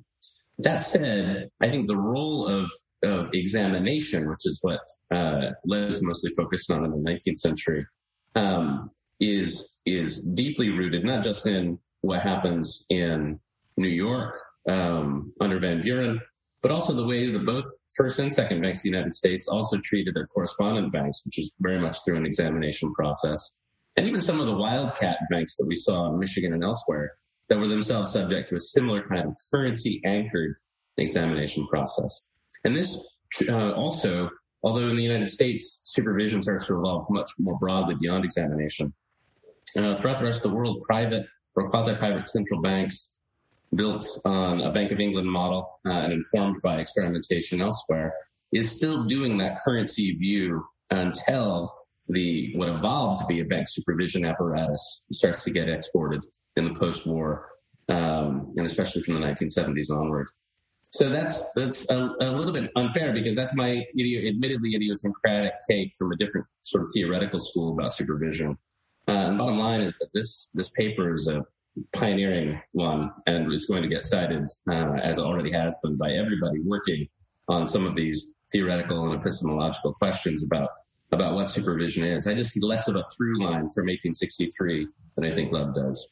[0.58, 2.70] That said, I think the role of
[3.02, 7.86] of examination, which is what uh, Les mostly focused on in the 19th century,
[8.34, 13.38] um, is is deeply rooted not just in what happens in
[13.76, 14.38] New York
[14.68, 16.20] um, under Van Buren,
[16.62, 17.64] but also the way that both
[17.96, 21.52] first and second banks of the United States also treated their correspondent banks, which is
[21.60, 23.52] very much through an examination process,
[23.96, 27.12] and even some of the wildcat banks that we saw in Michigan and elsewhere
[27.48, 30.56] that were themselves subject to a similar kind of currency anchored
[30.96, 32.22] examination process.
[32.64, 32.98] And this
[33.48, 34.30] uh, also,
[34.62, 38.92] although in the United States, supervision starts to evolve much more broadly beyond examination,
[39.76, 43.10] uh, throughout the rest of the world, private or quasi-private central banks
[43.74, 48.12] built on a Bank of England model uh, and informed by experimentation elsewhere
[48.52, 51.74] is still doing that currency view until
[52.08, 56.20] the what evolved to be a bank supervision apparatus starts to get exported
[56.56, 57.48] in the post-war,
[57.88, 60.28] um, and especially from the 1970s onward.
[60.92, 65.94] So that's that's a, a, little bit unfair because that's my idio- admittedly idiosyncratic take
[65.96, 68.58] from a different sort of theoretical school about supervision.
[69.08, 71.42] Uh, bottom line is that this this paper is a
[71.94, 76.12] pioneering one and is going to get cited uh, as it already has been by
[76.12, 77.08] everybody working
[77.48, 80.68] on some of these theoretical and epistemological questions about
[81.10, 82.26] about what supervision is.
[82.26, 86.08] I just see less of a through line from 1863 than I think Lev does.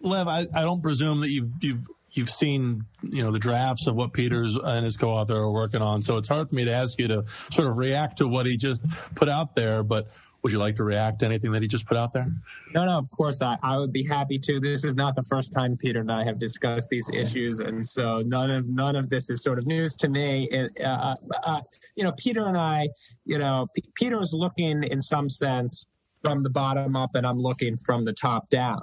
[0.00, 3.94] Lev, I, I don't presume that you've, you've you've seen you know the drafts of
[3.94, 6.98] what Peters and his co-author are working on, so it's hard for me to ask
[6.98, 8.82] you to sort of react to what he just
[9.14, 9.82] put out there.
[9.82, 10.08] But
[10.42, 12.30] would you like to react to anything that he just put out there?
[12.74, 14.60] No, no, of course I, I would be happy to.
[14.60, 18.22] This is not the first time Peter and I have discussed these issues, and so
[18.26, 20.48] none of none of this is sort of news to me.
[20.50, 21.60] It, uh, uh, uh
[21.96, 22.88] you know, Peter and I,
[23.24, 25.86] you know, P- Peter's looking in some sense
[26.22, 28.82] from the bottom up, and I'm looking from the top down.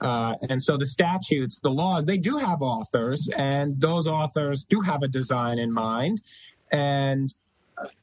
[0.00, 4.80] Uh, and so the statutes, the laws, they do have authors, and those authors do
[4.80, 6.22] have a design in mind.
[6.72, 7.32] And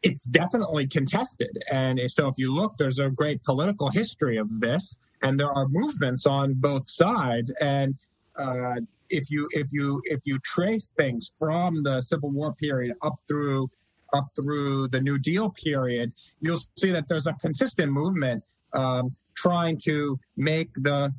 [0.03, 1.63] it's definitely contested.
[1.71, 4.97] And so if you look, there's a great political history of this.
[5.21, 7.51] and there are movements on both sides.
[7.61, 7.95] And
[8.35, 8.75] uh,
[9.09, 13.69] if you if you if you trace things from the Civil War period up through
[14.13, 19.77] up through the New Deal period, you'll see that there's a consistent movement um, trying
[19.77, 21.13] to make the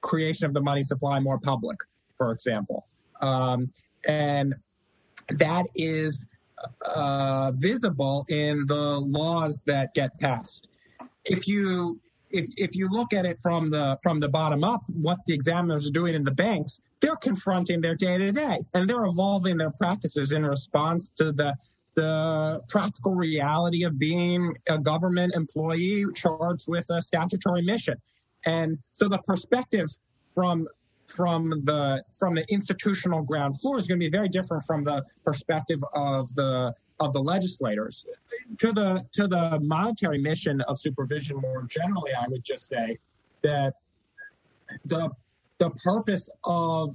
[0.00, 1.78] creation of the money supply more public,
[2.16, 2.86] for example.
[3.20, 3.70] Um,
[4.06, 4.54] and
[5.30, 6.26] that is
[6.84, 10.68] uh, visible in the laws that get passed.
[11.24, 15.18] If you if, if you look at it from the from the bottom up, what
[15.26, 19.06] the examiners are doing in the banks, they're confronting their day to day, and they're
[19.06, 21.54] evolving their practices in response to the
[21.98, 27.96] the practical reality of being a government employee charged with a statutory mission.
[28.46, 29.88] And so the perspective
[30.32, 30.68] from
[31.06, 35.02] from the from the institutional ground floor is going to be very different from the
[35.24, 38.06] perspective of the of the legislators.
[38.60, 42.96] To the to the monetary mission of supervision more generally, I would just say
[43.42, 43.74] that
[44.84, 45.10] the
[45.58, 46.94] the purpose of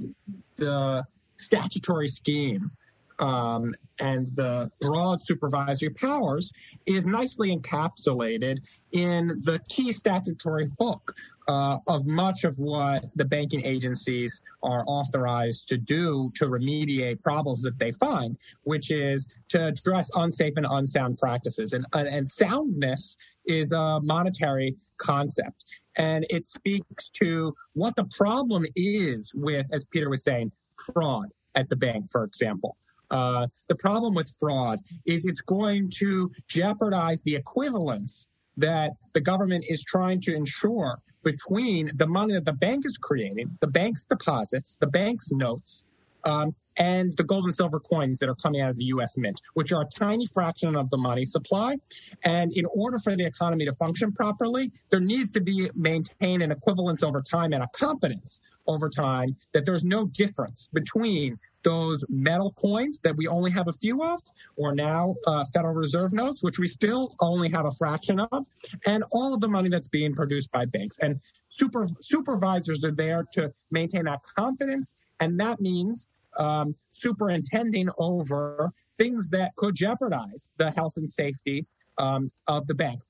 [0.56, 1.04] the
[1.40, 2.72] statutory scheme
[3.20, 6.52] um, and the broad supervisory powers
[6.86, 8.60] is nicely encapsulated
[8.92, 11.14] in the key statutory hook
[11.48, 17.62] uh, of much of what the banking agencies are authorized to do to remediate problems
[17.62, 21.74] that they find, which is to address unsafe and unsound practices.
[21.74, 25.66] And, and soundness is a monetary concept.
[25.98, 30.52] And it speaks to what the problem is with, as Peter was saying,
[30.94, 32.78] fraud at the bank, for example.
[33.14, 39.64] Uh, the problem with fraud is it's going to jeopardize the equivalence that the government
[39.70, 44.78] is trying to ensure between the money that the bank is creating, the bank's deposits,
[44.82, 45.84] the bank's notes,
[46.26, 49.16] um, and the gold and silver coins that are coming out of the U.S.
[49.16, 51.78] Mint, which are a tiny fraction of the money supply.
[52.24, 56.52] And in order for the economy to function properly, there needs to be maintained an
[56.52, 62.52] equivalence over time and a competence over time that there's no difference between those metal
[62.54, 64.22] coins that we only have a few of,
[64.56, 68.46] or now uh, Federal Reserve notes, which we still only have a fraction of,
[68.86, 70.98] and all of the money that's being produced by banks.
[71.02, 78.72] And super, supervisors are there to maintain that confidence, and that means um, superintending over
[78.98, 81.66] things that could jeopardize the health and safety
[81.98, 83.02] um, of the bank.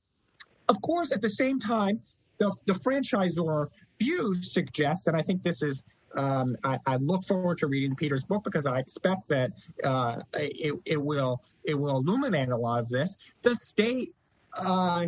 [0.70, 2.00] Of course, at the same time,
[2.38, 3.68] the, the franchisor
[4.00, 5.84] view suggests, and I think this is
[6.15, 9.52] um, I, I, look forward to reading Peter's book because I expect that
[9.84, 13.17] uh, it, it, will it will illuminate a lot of this.
[13.41, 14.13] The state
[14.56, 15.08] uh,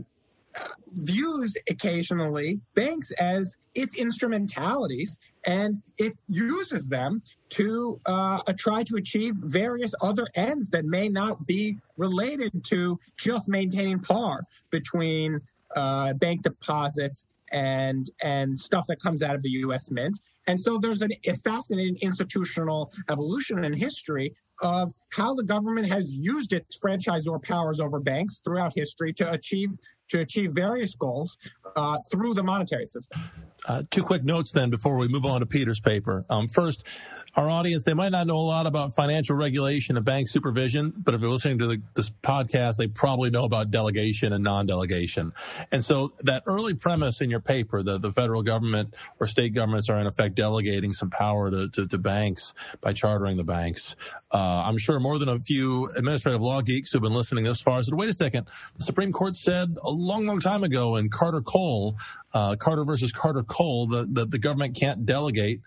[0.94, 9.36] views occasionally banks as its instrumentalities, and it uses them to uh, try to achieve
[9.36, 15.42] various other ends that may not be related to just maintaining par between
[15.76, 19.92] uh, bank deposits and and stuff that comes out of the U.S.
[19.92, 20.20] Mint.
[20.48, 26.16] And so there's an, a fascinating institutional evolution in history of how the government has
[26.16, 29.72] used its franchisor powers over banks throughout history to achieve
[30.08, 31.38] to achieve various goals
[31.76, 33.22] uh, through the monetary system.
[33.68, 36.24] Uh, two quick notes then before we move on to Peter's paper.
[36.30, 36.86] Um, first,
[37.36, 41.14] our audience, they might not know a lot about financial regulation and bank supervision, but
[41.14, 45.34] if they're listening to the, this podcast, they probably know about delegation and non-delegation.
[45.72, 49.90] And so that early premise in your paper that the federal government or state governments
[49.90, 53.96] are in effect delegating some power to, to, to banks by chartering the banks.
[54.32, 57.84] Uh, I'm sure more than a few administrative law geeks who've been listening this far
[57.84, 61.42] said, wait a second, the Supreme Court said a long, long time ago in Carter
[61.42, 61.98] Coal,
[62.34, 65.62] uh, Carter versus Carter Coal, that, that the government can't delegate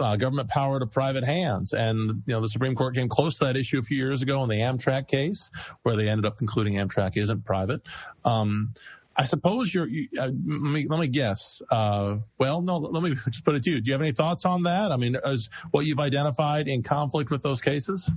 [0.00, 1.72] uh, government power to private hands.
[1.72, 4.42] And, you know, the Supreme Court came close to that issue a few years ago
[4.42, 5.50] in the Amtrak case,
[5.82, 7.82] where they ended up concluding Amtrak isn't private.
[8.24, 8.74] Um,
[9.16, 11.60] I suppose you're, you, uh, let me, let me guess.
[11.70, 13.80] Uh, well, no, let me just put it to you.
[13.80, 14.92] Do you have any thoughts on that?
[14.92, 18.10] I mean, is what you've identified in conflict with those cases?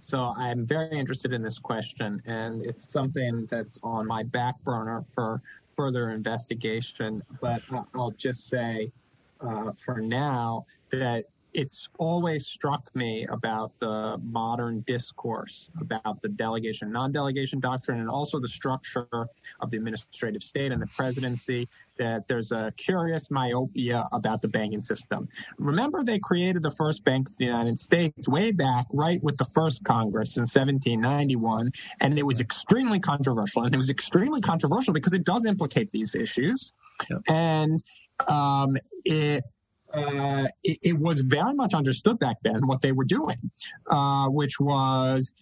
[0.00, 5.04] So I'm very interested in this question, and it's something that's on my back burner
[5.14, 5.42] for
[5.76, 7.22] further investigation.
[7.40, 7.62] But
[7.94, 8.90] I'll just say
[9.40, 16.92] uh, for now that it's always struck me about the modern discourse about the delegation
[16.92, 19.08] non-delegation doctrine and also the structure
[19.60, 24.80] of the administrative state and the presidency that there's a curious myopia about the banking
[24.80, 29.36] system remember they created the first bank of the united states way back right with
[29.36, 34.92] the first congress in 1791 and it was extremely controversial and it was extremely controversial
[34.92, 36.72] because it does implicate these issues
[37.08, 37.20] yep.
[37.28, 37.82] and
[38.28, 39.44] um, it,
[39.92, 43.50] uh, it, it, was very much understood back then what they were doing,
[43.90, 45.32] uh, which was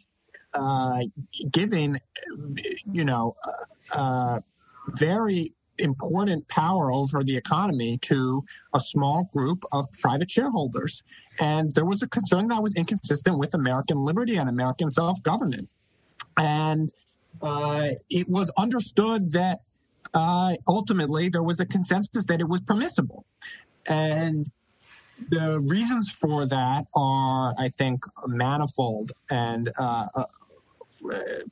[0.54, 1.00] uh,
[1.50, 1.98] giving,
[2.90, 3.36] you know,
[3.92, 4.40] uh,
[4.88, 11.02] very important power over the economy to a small group of private shareholders.
[11.40, 15.68] And there was a concern that was inconsistent with American liberty and American self government.
[16.36, 16.92] And
[17.40, 19.60] uh, it was understood that
[20.14, 23.24] uh, ultimately there was a consensus that it was permissible.
[23.86, 24.50] And
[25.30, 30.24] the reasons for that are, I think, manifold and uh, uh,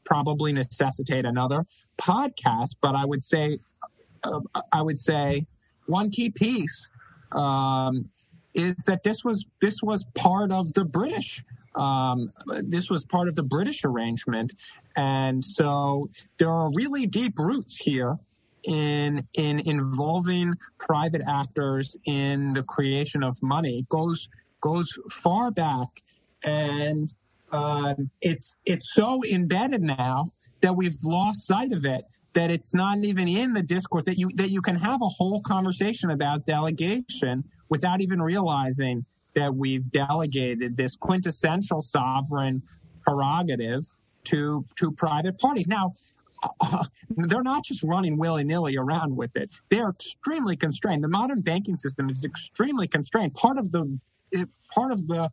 [0.05, 1.67] probably necessitate another
[1.99, 2.77] podcast.
[2.81, 3.59] But I would say,
[4.23, 4.41] uh,
[4.73, 5.47] I would say,
[5.87, 6.89] one key piece
[7.33, 8.09] um,
[8.55, 11.45] is that this was this was part of the British.
[11.75, 14.55] Um, this was part of the British arrangement,
[14.97, 18.19] and so there are really deep roots here
[18.67, 24.29] in in involving private actors in the creation of money goes
[24.61, 25.89] goes far back,
[26.43, 27.13] and
[27.53, 32.99] uh, it's it's so embedded now that we've lost sight of it that it's not
[33.05, 37.45] even in the discourse that you that you can have a whole conversation about delegation
[37.69, 42.63] without even realizing that we've delegated this quintessential sovereign
[43.03, 43.85] prerogative
[44.25, 45.69] to to private parties.
[45.69, 45.95] Now,
[46.43, 49.51] uh, they're not just running willy nilly around with it.
[49.69, 51.03] They're extremely constrained.
[51.03, 53.35] The modern banking system is extremely constrained.
[53.35, 53.99] Part of the
[54.75, 55.31] part of the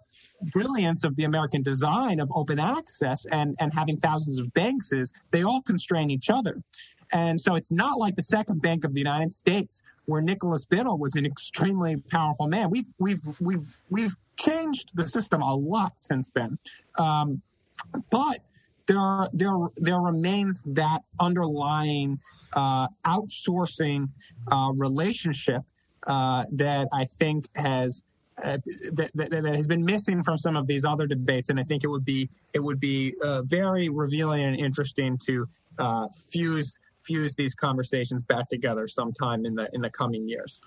[0.54, 5.12] brilliance of the American design of open access and, and having thousands of banks is
[5.32, 6.62] they all constrain each other.
[7.12, 10.98] And so it's not like the second bank of the United States where Nicholas Biddle
[10.98, 12.70] was an extremely powerful man.
[12.70, 16.58] We've, we've, we've, we've changed the system a lot since then.
[16.98, 17.42] Um,
[18.10, 18.39] but
[18.88, 22.19] there there there remains that underlying
[22.54, 24.10] uh, outsourcing
[24.52, 25.62] uh, relationship
[26.08, 28.04] uh, that I think has
[28.43, 28.58] uh,
[28.93, 31.84] that, that, that, has been missing from some of these other debates, and I think
[31.84, 37.36] it would be it would be uh, very revealing and interesting to uh, fuse fuse
[37.36, 40.62] these conversations back together sometime in the in the coming years.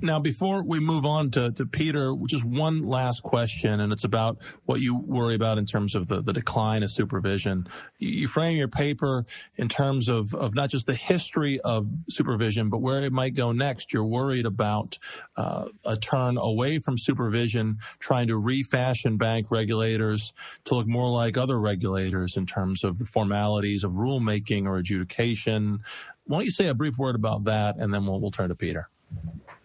[0.00, 4.38] Now, before we move on to, to Peter, just one last question, and it's about
[4.64, 7.66] what you worry about in terms of the, the decline of supervision.
[7.98, 9.26] You frame your paper
[9.56, 13.52] in terms of, of not just the history of supervision, but where it might go
[13.52, 13.92] next.
[13.92, 14.98] You're worried about
[15.36, 20.32] uh, a turn away from supervision, trying to refashion bank regulators
[20.64, 25.80] to look more like other regulators in terms of the formalities of rulemaking or adjudication.
[26.24, 28.54] Why don't you say a brief word about that, and then we'll, we'll turn to
[28.54, 28.88] Peter.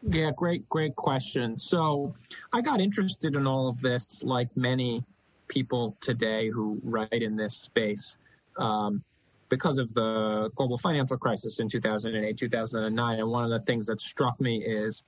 [0.04, 1.58] Yeah, great, great question.
[1.58, 2.14] So
[2.54, 5.04] I got interested in all of this, like many
[5.48, 8.18] people today who write in this space,
[8.58, 9.04] um,
[9.50, 13.20] because of the global financial crisis in 2008, 2009.
[13.20, 15.04] And one of the things that struck me is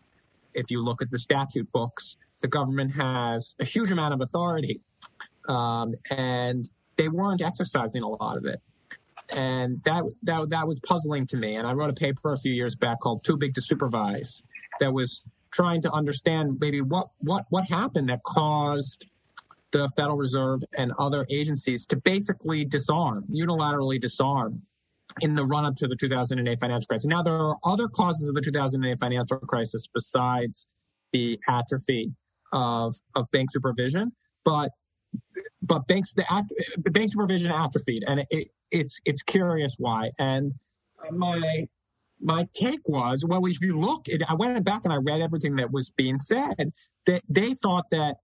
[0.54, 4.80] if you look at the statute books, the government has a huge amount of authority,
[5.48, 8.62] um, and they weren't exercising a lot of it.
[9.32, 11.58] And that, that, that was puzzling to me.
[11.58, 14.42] And I wrote a paper a few years back called Too Big to Supervise
[14.80, 19.06] that was trying to understand maybe what, what, what happened that caused
[19.72, 24.62] the Federal Reserve and other agencies to basically disarm, unilaterally disarm
[25.22, 27.06] in the run up to the 2008 financial crisis.
[27.06, 30.68] Now, there are other causes of the 2008 financial crisis besides
[31.14, 32.12] the atrophy
[32.52, 34.12] of, of bank supervision,
[34.46, 34.72] but
[35.64, 36.24] but banks the,
[36.78, 40.12] the bank supervision atrophied, and it, it's it's curious why.
[40.20, 40.54] And
[41.12, 41.68] my
[42.22, 45.72] my take was, well, if you look, I went back and I read everything that
[45.72, 46.72] was being said.
[47.06, 48.16] That they thought that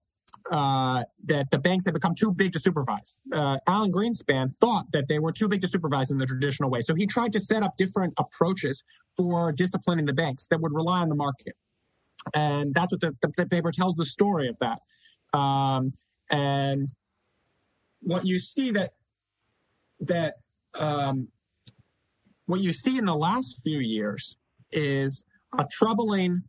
[0.50, 3.20] uh, that the banks had become too big to supervise.
[3.32, 6.82] Uh, Alan Greenspan thought that they were too big to supervise in the traditional way,
[6.82, 8.84] so he tried to set up different approaches
[9.16, 11.54] for disciplining the banks that would rely on the market.
[12.34, 15.38] And that's what the, the, the paper tells the story of that.
[15.38, 15.92] Um,
[16.30, 16.88] and
[18.00, 18.92] what you see that
[20.00, 20.34] that
[20.74, 21.28] um,
[22.46, 24.36] what you see in the last few years
[24.72, 25.24] is
[25.58, 26.42] a troubling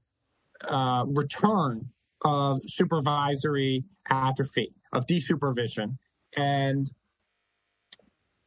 [0.68, 1.88] uh, return
[2.24, 5.98] of supervisory atrophy, of desupervision.
[6.36, 6.90] And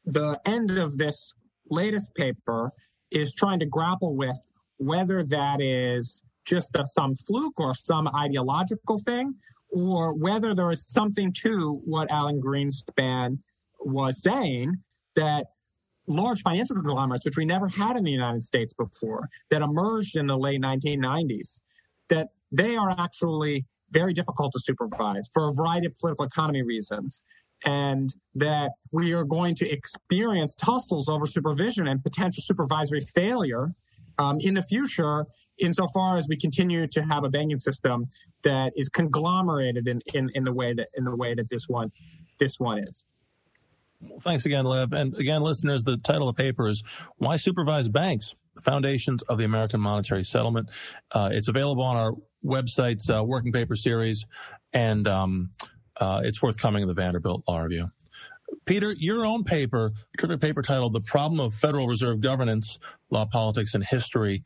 [0.05, 1.33] the end of this
[1.71, 2.73] latest paper
[3.11, 4.37] is trying to grapple with
[4.79, 9.35] whether that is just a, some fluke or some ideological thing,
[9.69, 13.39] or whether there is something to what Alan Greenspan
[13.79, 14.75] was saying
[15.17, 15.47] that
[16.07, 20.27] large financial conglomerates, which we never had in the United States before, that emerged in
[20.27, 21.61] the late 1990s,
[22.09, 27.23] that they are actually very difficult to supervise for a variety of political economy reasons.
[27.67, 33.75] And that we are going to experience tussles over supervision and potential supervisory failure
[34.19, 35.27] um, in the future,
[35.59, 38.07] insofar as we continue to have a banking system
[38.45, 41.91] that is conglomerated in, in, in the way that in the way that this one
[42.39, 43.05] this one is.
[44.21, 44.93] Thanks again, Lev.
[44.93, 46.83] And again, listeners, the title of the paper is
[47.19, 48.35] Why Supervise Banks?
[48.63, 50.71] Foundations of the American Monetary Settlement.
[51.13, 52.13] Uh, it's available on our
[52.45, 54.27] website's uh, working paper series,
[54.73, 55.51] and um,
[55.99, 57.91] uh, it's forthcoming in the Vanderbilt Law Review.
[58.67, 62.79] Peter, your own paper, terrific paper titled The Problem of Federal Reserve Governance,
[63.11, 64.43] Law, Politics, and History.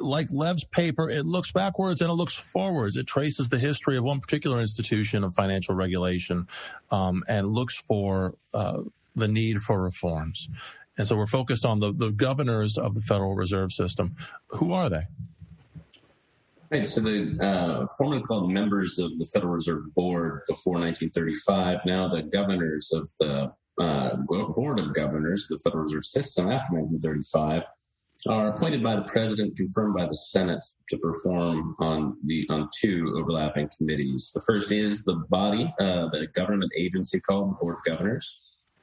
[0.00, 2.96] Like Lev's paper, it looks backwards and it looks forwards.
[2.96, 6.46] It traces the history of one particular institution of financial regulation
[6.90, 8.82] um, and looks for uh,
[9.16, 10.48] the need for reforms.
[10.98, 14.14] And so we're focused on the, the governors of the Federal Reserve System.
[14.48, 15.04] Who are they?
[16.72, 16.88] Right.
[16.88, 22.22] So the uh, formerly called members of the Federal Reserve Board before 1935, now the
[22.22, 27.66] governors of the uh, Board of Governors the Federal Reserve System after 1935
[28.26, 33.16] are appointed by the president, confirmed by the Senate to perform on the on two
[33.18, 34.30] overlapping committees.
[34.34, 38.38] The first is the body, uh, the government agency called the Board of Governors,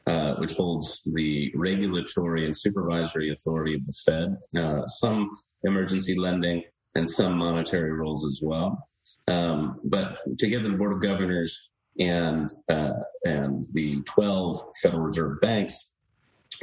[0.05, 5.31] uh, which holds the regulatory and supervisory authority of the Fed, uh, some
[5.63, 6.63] emergency lending,
[6.95, 8.87] and some monetary roles as well.
[9.27, 11.69] Um, but together, the Board of Governors
[11.99, 12.93] and uh,
[13.25, 15.89] and the 12 Federal Reserve banks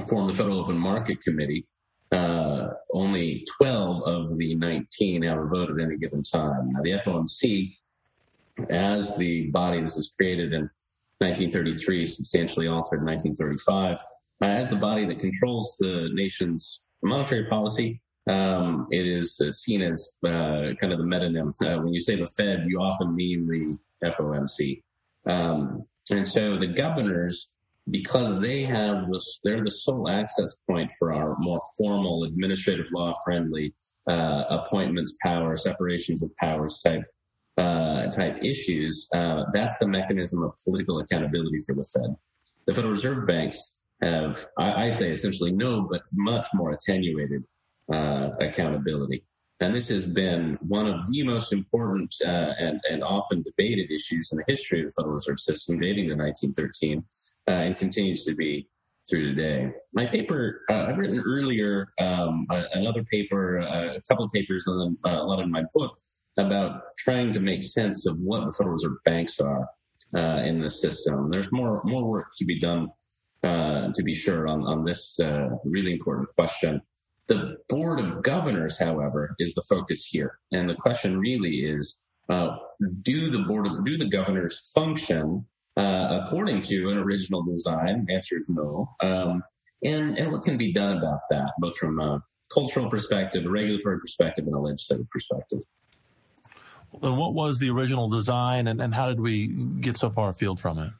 [0.08, 1.66] form the Federal Open Market Committee.
[2.12, 6.70] Uh, only 12 of the 19 have a vote at any given time.
[6.70, 7.74] Now, the FOMC,
[8.70, 10.70] as the body this is created in
[11.18, 13.98] 1933, substantially altered in 1935,
[14.40, 20.10] as the body that controls the nation's monetary policy, um, it is uh, seen as
[20.24, 21.52] uh, kind of the metonym.
[21.62, 24.82] Uh, when you say the Fed, you often mean the FOMC.
[25.28, 27.48] Um, and so the governors,
[27.90, 33.12] because they have this, they're the sole access point for our more formal administrative law
[33.24, 33.74] friendly
[34.08, 37.02] uh, appointments, power, separations of powers type
[37.58, 39.08] uh, type issues.
[39.14, 42.14] Uh, that's the mechanism of political accountability for the Fed.
[42.66, 47.44] The Federal Reserve banks have, I, I say, essentially no, but much more attenuated
[47.92, 49.24] uh, accountability.
[49.60, 54.30] And this has been one of the most important uh, and, and often debated issues
[54.30, 57.02] in the history of the Federal Reserve System dating to 1913
[57.48, 58.68] uh, and continues to be
[59.08, 59.70] through today.
[59.94, 64.80] My paper, uh, I've written earlier um, another paper, uh, a couple of papers, and
[64.80, 65.96] then uh, a lot in my book
[66.36, 69.66] about trying to make sense of what the Federal Reserve banks are
[70.44, 71.30] in the system.
[71.30, 72.88] There's more more work to be done,
[73.42, 75.18] to be sure, on, on this
[75.64, 76.82] really important question.
[77.28, 80.38] The Board of Governors, however, is the focus here.
[80.52, 81.98] And the question really is,
[82.28, 82.56] uh,
[83.02, 85.44] do the board of, do the governors function
[85.76, 88.06] uh, according to an original design?
[88.10, 88.88] Answer is no.
[89.00, 89.42] Um,
[89.82, 92.22] and, and what can be done about that, both from a
[92.52, 95.60] cultural perspective, a regulatory perspective, and a legislative perspective?
[97.02, 100.60] And what was the original design, and, and how did we get so far afield
[100.60, 100.90] from it?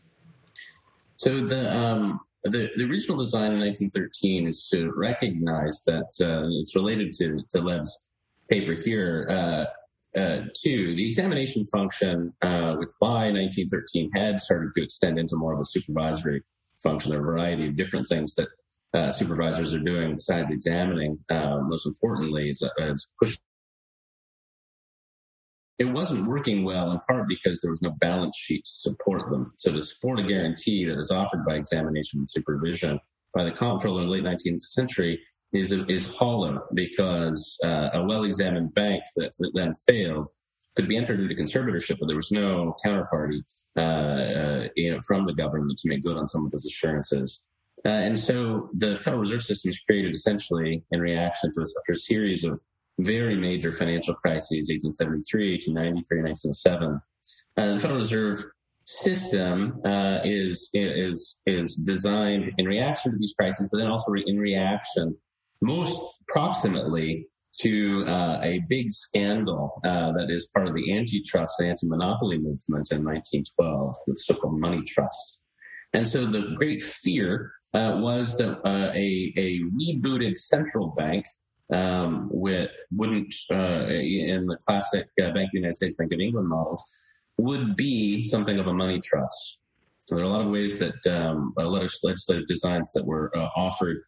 [1.17, 6.75] So the um, the, the original design in 1913 is to recognize that uh, it's
[6.75, 7.99] related to, to Lev's
[8.49, 9.27] paper here.
[9.31, 9.65] Uh,
[10.19, 15.61] uh, the examination function, uh, which by 1913 had started to extend into more of
[15.61, 16.43] a supervisory
[16.83, 17.11] function.
[17.11, 18.49] There are a variety of different things that
[18.95, 21.19] uh, supervisors are doing besides examining.
[21.29, 23.37] Uh, most importantly, is, is push
[25.79, 29.53] it wasn't working well in part because there was no balance sheet to support them.
[29.57, 32.99] So to support a guarantee that is offered by examination and supervision
[33.35, 35.21] by the comptroller in the late 19th century
[35.53, 40.31] is is hollow because uh, a well-examined bank that, that, then failed
[40.75, 43.41] could be entered into conservatorship, but there was no counterparty
[43.77, 47.43] uh, uh, you know, from the government to make good on some of those assurances.
[47.85, 52.45] Uh, and so the Federal Reserve System is created essentially in reaction to a series
[52.45, 52.61] of
[52.99, 57.01] very major financial crises, 1873, 1893, 1907.
[57.57, 58.45] Uh, the Federal Reserve
[58.87, 64.39] system uh, is is is designed in reaction to these crises, but then also in
[64.39, 65.17] reaction,
[65.61, 67.27] most proximately
[67.61, 73.03] to uh, a big scandal uh, that is part of the antitrust anti-monopoly movement in
[73.03, 75.39] 1912, the so-called money trust.
[75.95, 81.25] And so the great fear uh, was that uh, a, a rebooted central bank
[81.73, 86.21] um, with, wouldn't, uh, in the classic uh, Bank of the United States, Bank of
[86.21, 86.83] England models,
[87.39, 89.59] would be something of a money trust.
[90.07, 93.05] So there are a lot of ways that um, a lot of legislative designs that
[93.05, 93.99] were uh, offered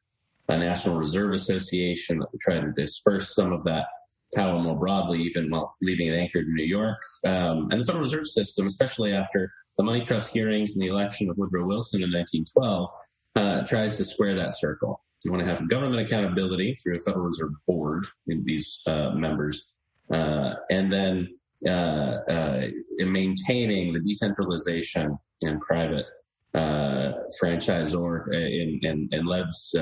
[0.48, 3.86] a National Reserve Association that would try to disperse some of that
[4.34, 6.98] power more broadly, even while leaving it anchored in New York.
[7.24, 11.28] Um, and the Federal Reserve System, especially after the money trust hearings and the election
[11.30, 12.90] of Woodrow Wilson in 1912,
[13.36, 15.00] uh, tries to square that circle.
[15.24, 19.68] You want to have government accountability through a Federal Reserve Board, these uh, members,
[20.12, 21.28] uh, and then
[21.66, 22.66] uh, uh
[23.00, 26.08] maintaining the decentralization and private
[26.54, 27.12] uh,
[27.42, 29.74] franchisor in, in, in Lev's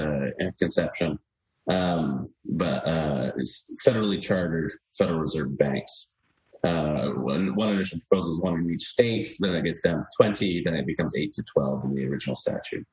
[0.59, 1.19] conception
[1.69, 3.33] um, but uh,
[3.85, 6.09] federally chartered Federal Reserve banks.
[6.65, 10.07] Uh, one, one initial proposal is one in each state, then it gets down to
[10.17, 12.87] 20, then it becomes 8 to 12 in the original statute.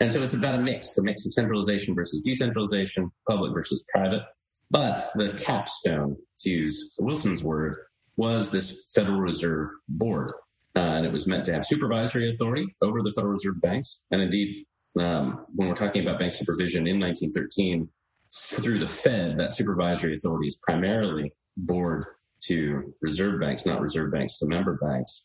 [0.00, 4.22] And so it's about a mix, a mix of centralization versus decentralization, public versus private.
[4.70, 7.76] But the capstone, to use Wilson's word,
[8.16, 10.32] was this Federal Reserve Board.
[10.76, 14.00] Uh, and it was meant to have supervisory authority over the Federal Reserve banks.
[14.12, 14.66] And indeed,
[14.98, 17.88] um, when we're talking about bank supervision in 1913,
[18.32, 22.04] through the Fed, that supervisory authority is primarily board
[22.42, 25.24] to reserve banks, not reserve banks to member banks,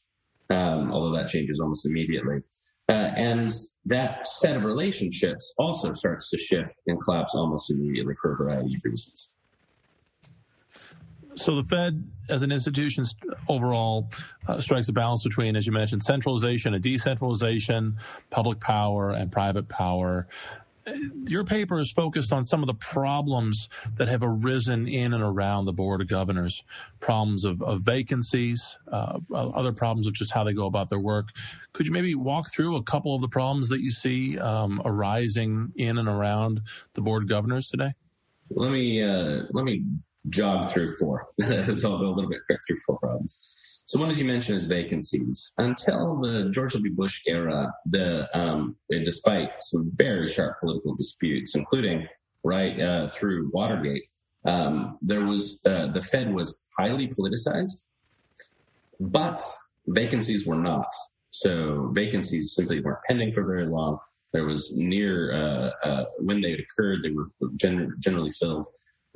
[0.49, 2.37] um, although that changes almost immediately.
[2.87, 3.53] Uh, and
[3.85, 8.75] that set of relationships also starts to shift and collapse almost immediately for a variety
[8.75, 9.29] of reasons.
[11.35, 13.03] So the Fed, as an institution,
[13.49, 14.09] overall
[14.47, 17.97] uh, strikes a balance between, as you mentioned, centralization and decentralization,
[18.29, 20.27] public power and private power
[21.27, 25.65] your paper is focused on some of the problems that have arisen in and around
[25.65, 26.63] the board of governors.
[26.99, 31.29] Problems of, of vacancies uh, other problems of just how they go about their work.
[31.73, 35.71] Could you maybe walk through a couple of the problems that you see um, arising
[35.75, 36.61] in and around
[36.93, 37.93] the board of governors today?
[38.51, 39.83] Let me uh, let me
[40.29, 41.27] jog through four.
[41.41, 43.54] So i'll go a little bit quick through four problems
[43.85, 45.53] so one, as you mentioned, is vacancies.
[45.59, 46.91] Until the George W.
[46.91, 52.07] Bush era, the um, despite some very sharp political disputes, including
[52.43, 54.05] right uh, through Watergate,
[54.45, 57.83] um, there was uh, the Fed was highly politicized,
[58.99, 59.43] but
[59.87, 60.91] vacancies were not.
[61.29, 63.99] So vacancies simply weren't pending for very long.
[64.33, 67.27] There was near uh, uh when they occurred, they were
[67.57, 68.65] generally filled.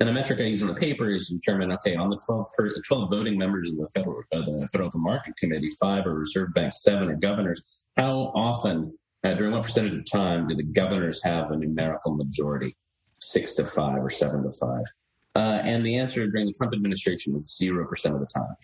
[0.00, 2.46] And the metric I use in the paper is to determine, okay, on the 12,
[2.56, 6.14] per, 12 voting members of the Federal, uh, the Federal Open Market Committee, five are
[6.14, 7.62] reserve banks, seven are governors.
[7.98, 12.74] How often, uh, during what percentage of time, do the governors have a numerical majority?
[13.20, 14.84] Six to five or seven to five?
[15.36, 18.56] Uh, and the answer during the Trump administration was 0% of the time.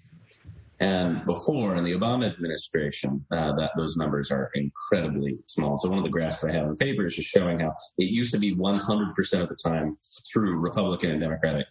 [0.78, 5.78] And before in the Obama administration, uh, that those numbers are incredibly small.
[5.78, 8.10] So one of the graphs I have in the paper is just showing how it
[8.10, 9.96] used to be 100% of the time
[10.30, 11.66] through Republican and Democratic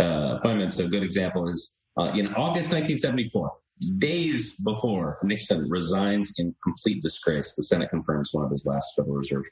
[0.00, 0.78] uh, appointments.
[0.80, 3.52] A good example is uh, in August 1974,
[3.98, 9.16] days before Nixon resigns in complete disgrace, the Senate confirms one of his last Federal
[9.16, 9.44] Reserve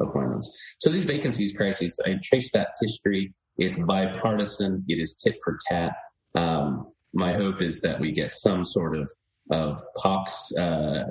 [0.00, 0.56] appointments.
[0.78, 3.34] So these vacancies crises, I trace that history.
[3.58, 4.84] It's bipartisan.
[4.88, 5.94] It is tit for tat.
[6.34, 9.10] Um, my hope is that we get some sort of
[9.50, 10.52] of Pax.
[10.56, 11.04] Uh,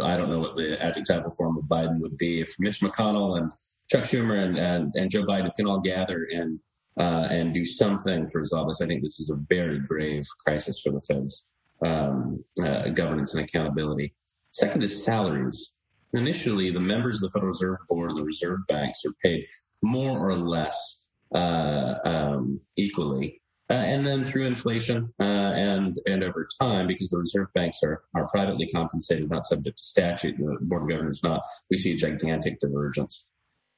[0.00, 2.40] I don't know what the adjectival form of Biden would be.
[2.40, 3.52] If Mitch McConnell and
[3.90, 6.58] Chuck Schumer and, and, and Joe Biden can all gather and
[6.98, 10.80] uh, and do something to resolve this, I think this is a very grave crisis
[10.80, 11.44] for the Fed's
[11.84, 14.14] um, uh, governance and accountability.
[14.50, 15.72] Second is salaries.
[16.14, 19.46] Initially, the members of the Federal Reserve Board, the reserve banks, are paid
[19.82, 21.00] more or less
[21.34, 23.40] uh, um, equally
[23.70, 28.02] uh, and then through inflation uh, and and over time, because the reserve banks are
[28.14, 31.96] are privately compensated, not subject to statute, the board of governors not, we see a
[31.96, 33.26] gigantic divergence.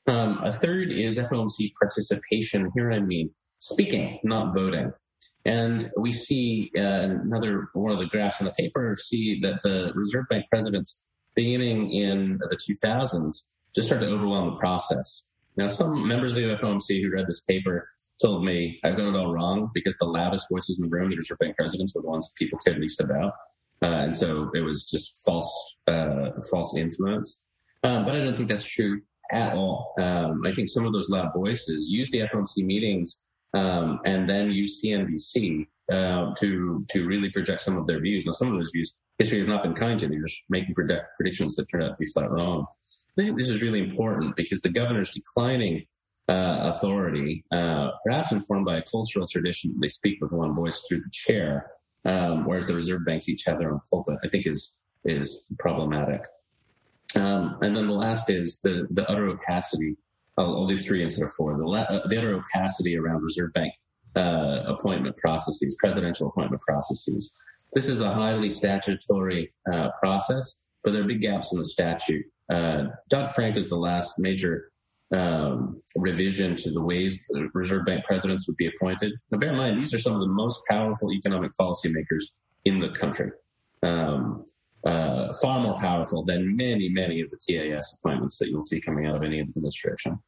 [0.06, 2.70] Um, a third is FOMC participation.
[2.74, 3.30] Here I mean
[3.60, 4.92] speaking, not voting.
[5.44, 9.92] And we see uh, another one of the graphs in the paper see that the
[9.94, 11.00] Reserve Bank presidents
[11.34, 15.22] beginning in the 2000s just started to overwhelm the process.
[15.56, 17.88] Now, some members of the FOMC who read this paper
[18.20, 21.16] told me I've got it all wrong because the loudest voices in the room, the
[21.16, 23.32] reserve bank presidents, were the ones people cared least about.
[23.82, 27.40] Uh, and so it was just false, uh, false influence.
[27.82, 29.00] Um, but I don't think that's true
[29.32, 29.94] at all.
[30.00, 33.18] Um, I think some of those loud voices use the FOMC meetings
[33.54, 38.26] um, and then use CNBC uh, to to really project some of their views.
[38.26, 40.08] Now, some of those views, history has not been kind to.
[40.08, 42.66] They're just making predict- predictions that turn out to be flat wrong.
[43.18, 45.84] I think this is really important because the governor's declining
[46.30, 49.76] uh, authority, uh, perhaps informed by a cultural tradition.
[49.80, 51.72] They speak with one voice through the chair,
[52.04, 54.18] um, whereas the reserve banks each have their own pulpit.
[54.24, 54.72] I think is
[55.04, 56.24] is problematic.
[57.16, 59.96] Um, and then the last is the the utter opacity.
[60.38, 61.56] I'll, I'll do three instead of four.
[61.56, 63.74] The, uh, the utter opacity around reserve bank
[64.14, 67.34] uh, appointment processes, presidential appointment processes.
[67.72, 72.24] This is a highly statutory uh, process, but there are big gaps in the statute.
[72.48, 74.69] Uh, Dodd Frank is the last major
[75.16, 79.12] um, revision to the ways the Reserve Bank presidents would be appointed.
[79.30, 82.22] Now, bear in mind, these are some of the most powerful economic policymakers
[82.64, 83.30] in the country.
[83.82, 84.44] Um,
[84.84, 89.06] uh, far more powerful than many, many of the PAS appointments that you'll see coming
[89.06, 90.18] out of any administration.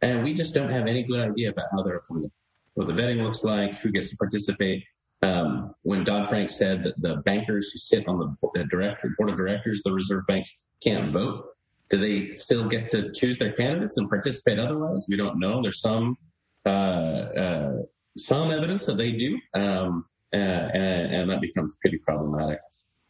[0.00, 2.30] And we just don't have any good idea about how they're appointed,
[2.74, 4.84] what the vetting looks like, who gets to participate.
[5.22, 9.36] Um, when Dodd Frank said that the bankers who sit on the director, board of
[9.36, 11.44] directors of the Reserve Banks can't vote,
[11.90, 15.06] do they still get to choose their candidates and participate otherwise?
[15.08, 15.60] We don't know.
[15.60, 16.16] There's some
[16.64, 17.72] uh,
[18.16, 22.58] some evidence that they do, um, and, and, that becomes pretty problematic.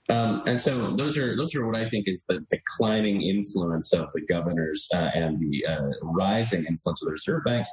[0.08, 4.10] Um, and so those are those are what I think is the declining influence of
[4.12, 7.70] the governors uh, and the uh, rising influence of the reserve banks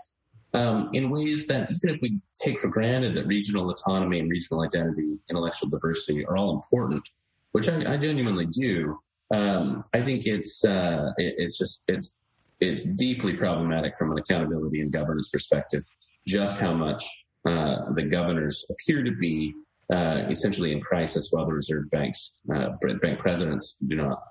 [0.54, 4.64] um, in ways that even if we take for granted that regional autonomy and regional
[4.64, 7.08] identity, intellectual diversity are all important,
[7.52, 8.98] which I, I genuinely do,
[9.34, 12.16] um, I think it's uh, it, it's just it's
[12.60, 15.84] it's deeply problematic from an accountability and governance perspective.
[16.26, 17.04] Just how much
[17.46, 19.54] uh, the governors appear to be
[19.92, 22.70] uh, essentially in crisis while the reserve banks, uh,
[23.02, 24.22] bank presidents do not.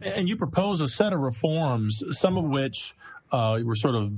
[0.00, 2.94] And you propose a set of reforms, some of which
[3.32, 4.12] uh, were sort of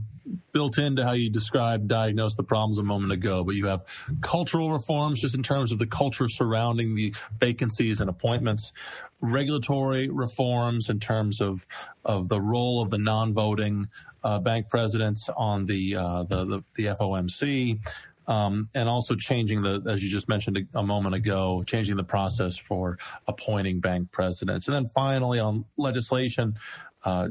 [0.53, 3.45] built into how you described, diagnosed the problems a moment ago.
[3.45, 3.83] But you have
[4.21, 8.73] cultural reforms, just in terms of the culture surrounding the vacancies and appointments,
[9.21, 11.67] regulatory reforms in terms of
[12.05, 13.87] of the role of the non-voting
[14.25, 17.79] uh, bank presidents on the, uh, the, the the FOMC,
[18.27, 22.05] um, and also changing the, as you just mentioned a, a, moment ago, changing the
[22.05, 24.67] process for appointing bank presidents.
[24.67, 26.57] And then finally on legislation,
[27.05, 27.29] uh,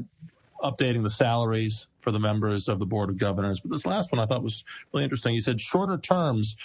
[0.62, 3.60] updating the salaries for the members of the board of governors.
[3.60, 5.34] But this last one I thought was really interesting.
[5.34, 6.56] You said shorter terms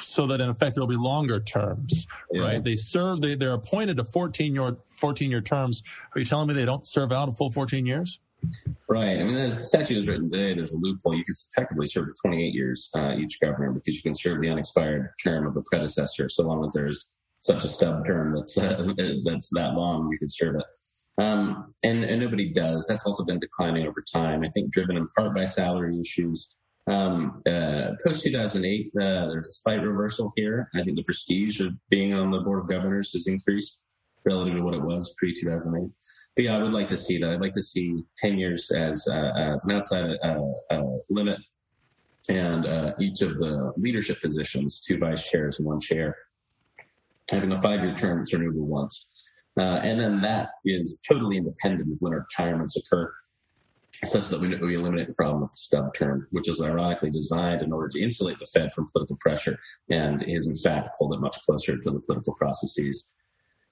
[0.00, 2.42] so that in effect there'll be longer terms, yeah.
[2.42, 2.64] right?
[2.64, 5.82] They serve, they, they're appointed to 14 year, 14 year terms.
[6.14, 8.20] Are you telling me they don't serve out a full 14 years?
[8.88, 9.20] Right.
[9.20, 11.14] I mean, as the statute is written today, there's a loophole.
[11.14, 14.48] You can effectively serve for 28 years uh, each governor because you can serve the
[14.48, 17.08] unexpired term of the predecessor so long as there's
[17.40, 18.92] such a stub term that's uh,
[19.24, 20.08] that's that long.
[20.10, 20.64] You can serve it.
[21.22, 22.86] Um, and, and nobody does.
[22.88, 24.42] That's also been declining over time.
[24.42, 26.48] I think driven in part by salary issues.
[26.90, 30.68] Um, uh, post 2008, uh, there's a slight reversal here.
[30.74, 33.78] I think the prestige of being on the board of governors has increased
[34.24, 35.88] relative to what it was pre 2008.
[36.34, 37.30] But yeah, I would like to see that.
[37.30, 41.38] I'd like to see 10 years as, uh, as an outside uh, uh, limit
[42.28, 46.16] and uh, each of the leadership positions, two vice chairs and one chair,
[47.30, 49.06] having a five year term that's renewable once.
[49.56, 53.12] And then that is totally independent of when retirements occur,
[54.04, 57.62] such that we, we eliminate the problem of the stub term, which is ironically designed
[57.62, 59.58] in order to insulate the Fed from political pressure
[59.90, 63.06] and is in fact pulled it much closer to the political processes.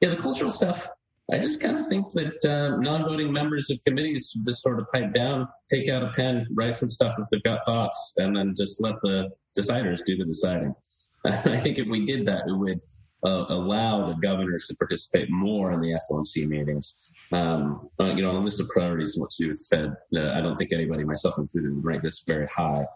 [0.01, 0.89] Yeah, the cultural stuff,
[1.33, 5.13] I just kind of think that uh, non-voting members of committees just sort of pipe
[5.13, 8.81] down, take out a pen, write some stuff if they've got thoughts, and then just
[8.81, 10.75] let the deciders do the deciding.
[11.27, 12.81] I think if we did that, it would
[13.27, 16.97] uh, allow the governors to participate more in the FOMC meetings.
[17.33, 19.97] Um, you know, on the list of priorities and what to do with the Fed,
[20.17, 22.87] uh, I don't think anybody, myself included, would rank this very high.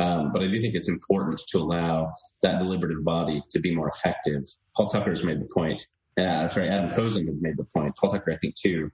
[0.00, 2.12] Um, but I do think it's important to allow
[2.42, 4.42] that deliberative body to be more effective.
[4.76, 5.86] Paul Tucker has made the point
[6.20, 8.90] uh, sorry, Adam Posen has made the point, Paul Tucker, I think, too,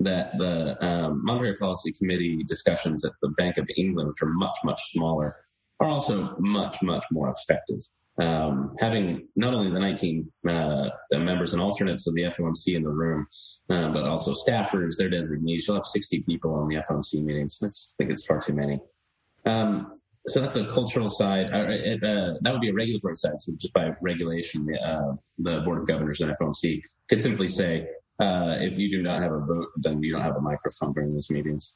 [0.00, 4.56] that the um, Monetary Policy Committee discussions at the Bank of England, which are much,
[4.64, 5.36] much smaller,
[5.80, 7.78] are also much, much more effective.
[8.18, 12.90] Um, having not only the 19 uh, members and alternates of the FOMC in the
[12.90, 13.26] room,
[13.70, 15.66] uh, but also staffers, their designees.
[15.68, 17.60] You'll have 60 people on the FOMC meetings.
[17.62, 18.80] I think it's far too many.
[19.46, 19.92] Um,
[20.26, 21.50] so that's the cultural side.
[21.52, 23.40] It, uh, that would be a regulatory side.
[23.40, 27.86] So just by regulation, uh, the Board of Governors and FOMC could simply say,
[28.18, 31.12] uh, if you do not have a vote, then you don't have a microphone during
[31.12, 31.74] those meetings.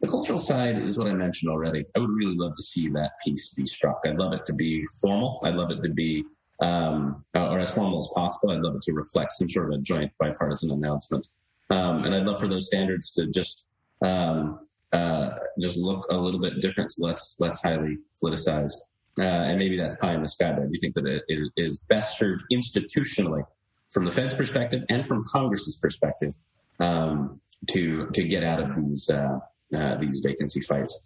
[0.00, 1.84] The cultural side is what I mentioned already.
[1.94, 4.00] I would really love to see that piece be struck.
[4.06, 5.40] I'd love it to be formal.
[5.44, 6.24] I'd love it to be,
[6.60, 8.50] um, or as formal as possible.
[8.50, 11.26] I'd love it to reflect some sort of a joint bipartisan announcement.
[11.68, 13.66] Um, and I'd love for those standards to just
[14.02, 14.60] um,
[14.92, 15.30] uh,
[15.60, 18.72] just look a little bit different, less less highly politicized.
[19.18, 21.78] Uh, and maybe that's pie in the sky, but do think that it, it is
[21.88, 23.44] best served institutionally
[23.90, 26.32] from the Fed's perspective and from Congress's perspective
[26.78, 29.38] um, to to get out of these uh,
[29.76, 30.98] uh these vacancy fights.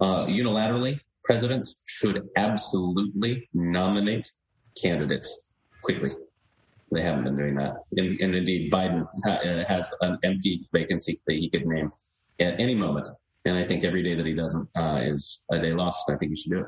[0.00, 4.30] Uh, unilaterally, presidents should absolutely nominate
[4.80, 5.40] candidates
[5.82, 6.10] quickly.
[6.92, 11.34] They haven't been doing that, and, and indeed, Biden ha- has an empty vacancy that
[11.34, 11.90] he could name
[12.40, 13.08] at any moment
[13.44, 16.04] and I think every day that he doesn't uh, is a day lost.
[16.08, 16.66] I think he should do it.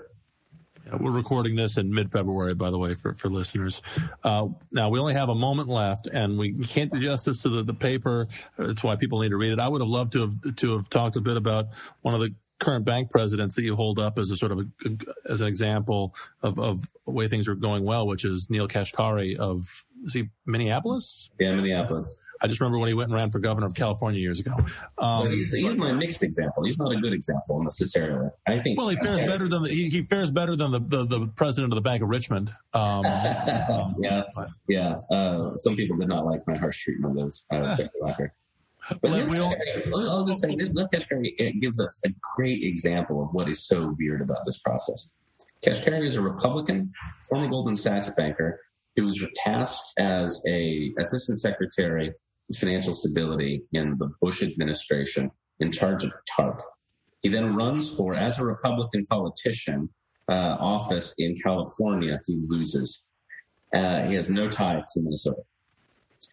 [0.87, 3.83] Yeah, we're recording this in mid-February, by the way, for, for listeners.
[4.23, 7.65] Uh, now we only have a moment left, and we can't do justice to the,
[7.65, 8.29] the paper.
[8.57, 9.59] That's why people need to read it.
[9.59, 11.67] I would have loved to have to have talked a bit about
[12.03, 14.97] one of the current bank presidents that you hold up as a sort of a,
[15.29, 19.85] as an example of of way things are going well, which is Neel Kashkari of
[20.05, 21.31] is he Minneapolis?
[21.41, 22.23] Yeah, Minneapolis.
[22.43, 24.55] I just remember when he went and ran for governor of California years ago.
[24.99, 26.65] Um, he's, he's my mixed example.
[26.65, 28.31] He's not a good example necessarily.
[28.47, 28.79] I think.
[28.79, 31.73] Well, he fares better than the, he, he, fares better than the, the, the, president
[31.73, 32.53] of the Bank of Richmond.
[32.75, 34.23] Um, yeah,
[34.69, 34.97] yeah.
[35.11, 38.31] Uh, some people did not like my harsh treatment of uh, Jeffrey Lacker.
[39.01, 43.67] But I'll just say, Lev Kashkari it gives us a great example of what is
[43.67, 45.11] so weird about this process.
[45.65, 46.93] Kashkari is a Republican,
[47.29, 48.61] former Goldman Sachs banker,
[48.95, 52.13] who was tasked as a assistant secretary
[52.55, 55.31] financial stability in the Bush administration
[55.61, 56.61] in charge of TARP.
[57.23, 59.89] He then runs for, as a Republican politician,
[60.29, 62.21] uh, office in California.
[62.27, 63.03] He loses.
[63.75, 65.43] Uh, he has no tie to Minnesota.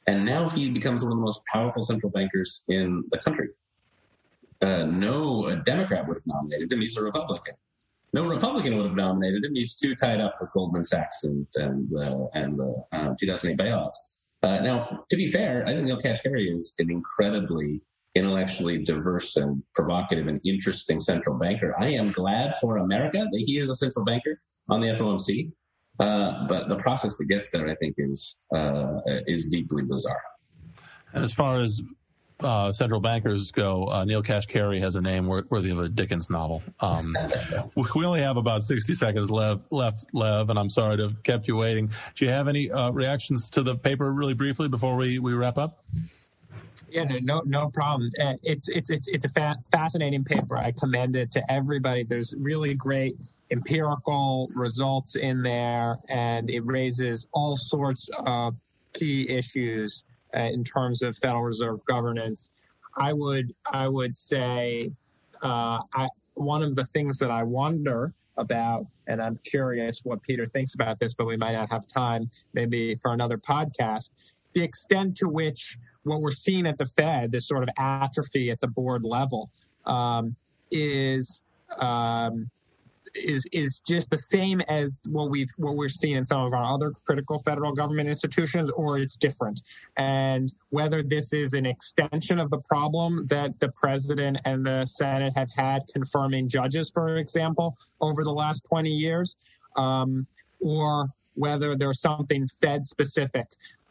[0.07, 3.49] And now he becomes one of the most powerful central bankers in the country.
[4.61, 6.81] Uh, no Democrat would have nominated him.
[6.81, 7.55] He's a Republican.
[8.13, 9.55] No Republican would have nominated him.
[9.55, 13.95] He's too tied up with Goldman Sachs and and uh, and the uh, 2008 bailouts.
[14.43, 17.81] Uh, now, to be fair, I think Neel Kashkari is an incredibly
[18.15, 21.73] intellectually diverse and provocative and interesting central banker.
[21.79, 24.39] I am glad for America that he is a central banker
[24.69, 25.51] on the FOMC.
[25.99, 30.21] Uh, but the process that gets there, I think, is uh, is deeply bizarre.
[31.13, 31.81] As far as
[32.43, 36.61] uh, central bankers go, uh, Neel Kashkari has a name worthy of a Dickens novel.
[36.79, 37.15] Um,
[37.75, 41.47] we only have about 60 seconds left, left, Lev, and I'm sorry to have kept
[41.47, 41.87] you waiting.
[42.15, 45.57] Do you have any uh, reactions to the paper really briefly before we, we wrap
[45.57, 45.83] up?
[46.89, 48.11] Yeah, no, no problem.
[48.21, 50.59] Uh, it's it's it's it's a fa- fascinating paper.
[50.59, 52.03] I commend it to everybody.
[52.03, 53.15] There's really great
[53.49, 58.55] empirical results in there, and it raises all sorts of
[58.93, 60.03] key issues
[60.33, 62.49] in terms of Federal Reserve governance.
[62.97, 64.91] I would I would say
[65.41, 70.45] uh, I, one of the things that I wonder about, and I'm curious what Peter
[70.45, 74.11] thinks about this, but we might not have time maybe for another podcast.
[74.53, 78.59] The extent to which what we're seeing at the Fed, this sort of atrophy at
[78.59, 79.49] the board level,
[79.85, 80.35] um,
[80.71, 81.43] is
[81.79, 82.49] um,
[83.15, 86.73] is is just the same as what we've what we're seeing in some of our
[86.73, 89.61] other critical federal government institutions, or it's different.
[89.97, 95.33] And whether this is an extension of the problem that the president and the Senate
[95.35, 99.37] have had confirming judges, for example, over the last 20 years,
[99.75, 100.25] um,
[100.59, 103.47] or whether there's something Fed specific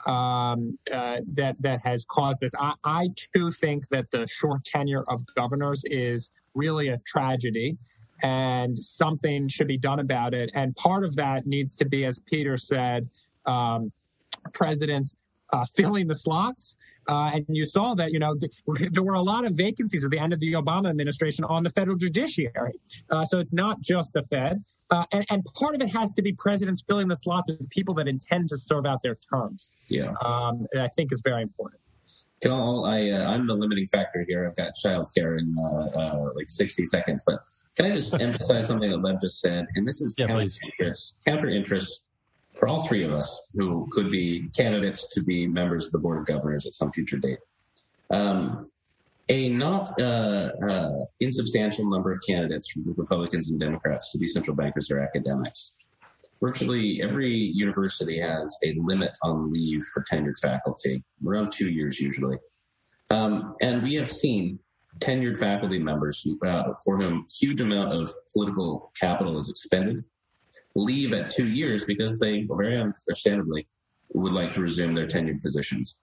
[0.06, 2.52] um, uh, that that has caused this.
[2.58, 7.78] I, I too think that the short tenure of governors is really a tragedy
[8.22, 10.50] and something should be done about it.
[10.54, 13.08] And part of that needs to be, as Peter said,
[13.46, 13.92] um,
[14.52, 15.14] presidents
[15.52, 16.76] uh, filling the slots.
[17.08, 18.52] Uh, and you saw that, you know, th-
[18.92, 21.70] there were a lot of vacancies at the end of the Obama administration on the
[21.70, 22.78] federal judiciary.
[23.10, 24.62] Uh, so it's not just the Fed.
[24.90, 27.94] Uh, and, and, part of it has to be presidents filling the slots with people
[27.94, 29.72] that intend to serve out their terms.
[29.88, 30.12] Yeah.
[30.22, 31.80] Um, I think is very important.
[32.50, 34.46] I, uh, I'm the limiting factor here.
[34.46, 37.40] I've got childcare in uh, uh, like 60 seconds, but
[37.76, 39.66] can I just emphasize something that Lev just said?
[39.76, 42.04] And this is yeah, counter interest, counter interest
[42.54, 46.18] for all three of us who could be candidates to be members of the board
[46.18, 47.38] of governors at some future date.
[48.10, 48.70] Um,
[49.28, 54.54] a not uh, uh, insubstantial number of candidates from Republicans and Democrats to be central
[54.56, 55.72] bankers or academics.
[56.42, 62.36] Virtually every university has a limit on leave for tenured faculty, around two years usually.
[63.10, 64.58] Um, and we have seen
[64.98, 70.00] tenured faculty members uh, for whom huge amount of political capital is expended
[70.74, 73.66] leave at two years because they very understandably
[74.14, 75.98] would like to resume their tenured positions.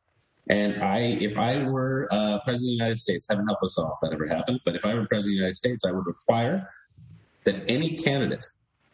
[0.49, 3.93] And I, if I were uh, president of the United States, heaven help us all
[3.93, 6.05] if that ever happened, but if I were president of the United States, I would
[6.05, 6.69] require
[7.43, 8.45] that any candidate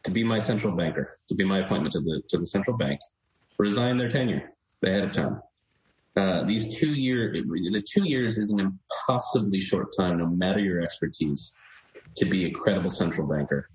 [0.06, 2.99] to be my central banker, to be my appointment to the to the central bank,
[3.58, 4.51] resign their tenure
[4.84, 5.41] ahead of time.
[6.16, 10.82] Uh, these two year the two years is an impossibly short time, no matter your
[10.82, 11.51] expertise,
[12.16, 13.68] to be a credible central banker.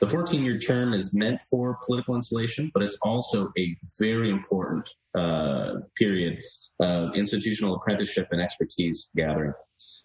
[0.00, 4.90] The 14 year term is meant for political insulation, but it's also a very important
[5.14, 6.42] uh, period
[6.80, 9.52] of institutional apprenticeship and expertise gathering.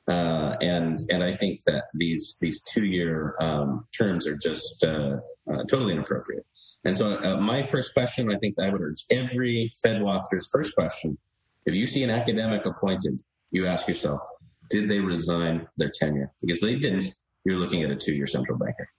[0.07, 5.17] Uh, and and I think that these these two year um, terms are just uh,
[5.51, 6.45] uh, totally inappropriate.
[6.85, 10.75] And so, uh, my first question, I think I would urge every Fed watcher's first
[10.75, 11.17] question:
[11.65, 13.19] If you see an academic appointed,
[13.51, 14.21] you ask yourself,
[14.69, 16.31] did they resign their tenure?
[16.41, 17.09] Because they didn't.
[17.45, 18.89] You're looking at a two year central banker.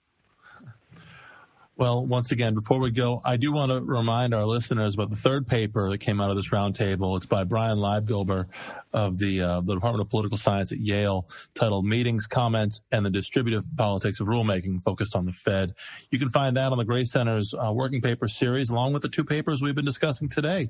[1.79, 5.15] Well, once again, before we go, I do want to remind our listeners about the
[5.15, 7.15] third paper that came out of this roundtable.
[7.15, 8.47] It's by Brian Libgober
[8.91, 13.09] of the, uh, the Department of Political Science at Yale, titled Meetings, Comments, and the
[13.09, 15.71] Distributive Politics of Rulemaking, focused on the Fed.
[16.11, 19.07] You can find that on the Gray Center's uh, working paper series, along with the
[19.07, 20.69] two papers we've been discussing today.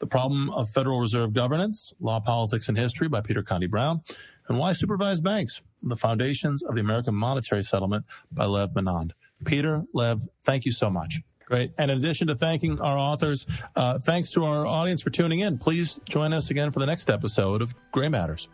[0.00, 4.00] The Problem of Federal Reserve Governance, Law, Politics, and History by Peter Conti-Brown,
[4.48, 9.12] and Why Supervised Banks, The Foundations of the American Monetary Settlement by Lev Menand.
[9.44, 11.20] Peter, Lev, thank you so much.
[11.46, 11.72] Great.
[11.78, 15.56] And in addition to thanking our authors, uh, thanks to our audience for tuning in.
[15.56, 18.48] Please join us again for the next episode of Gray Matters.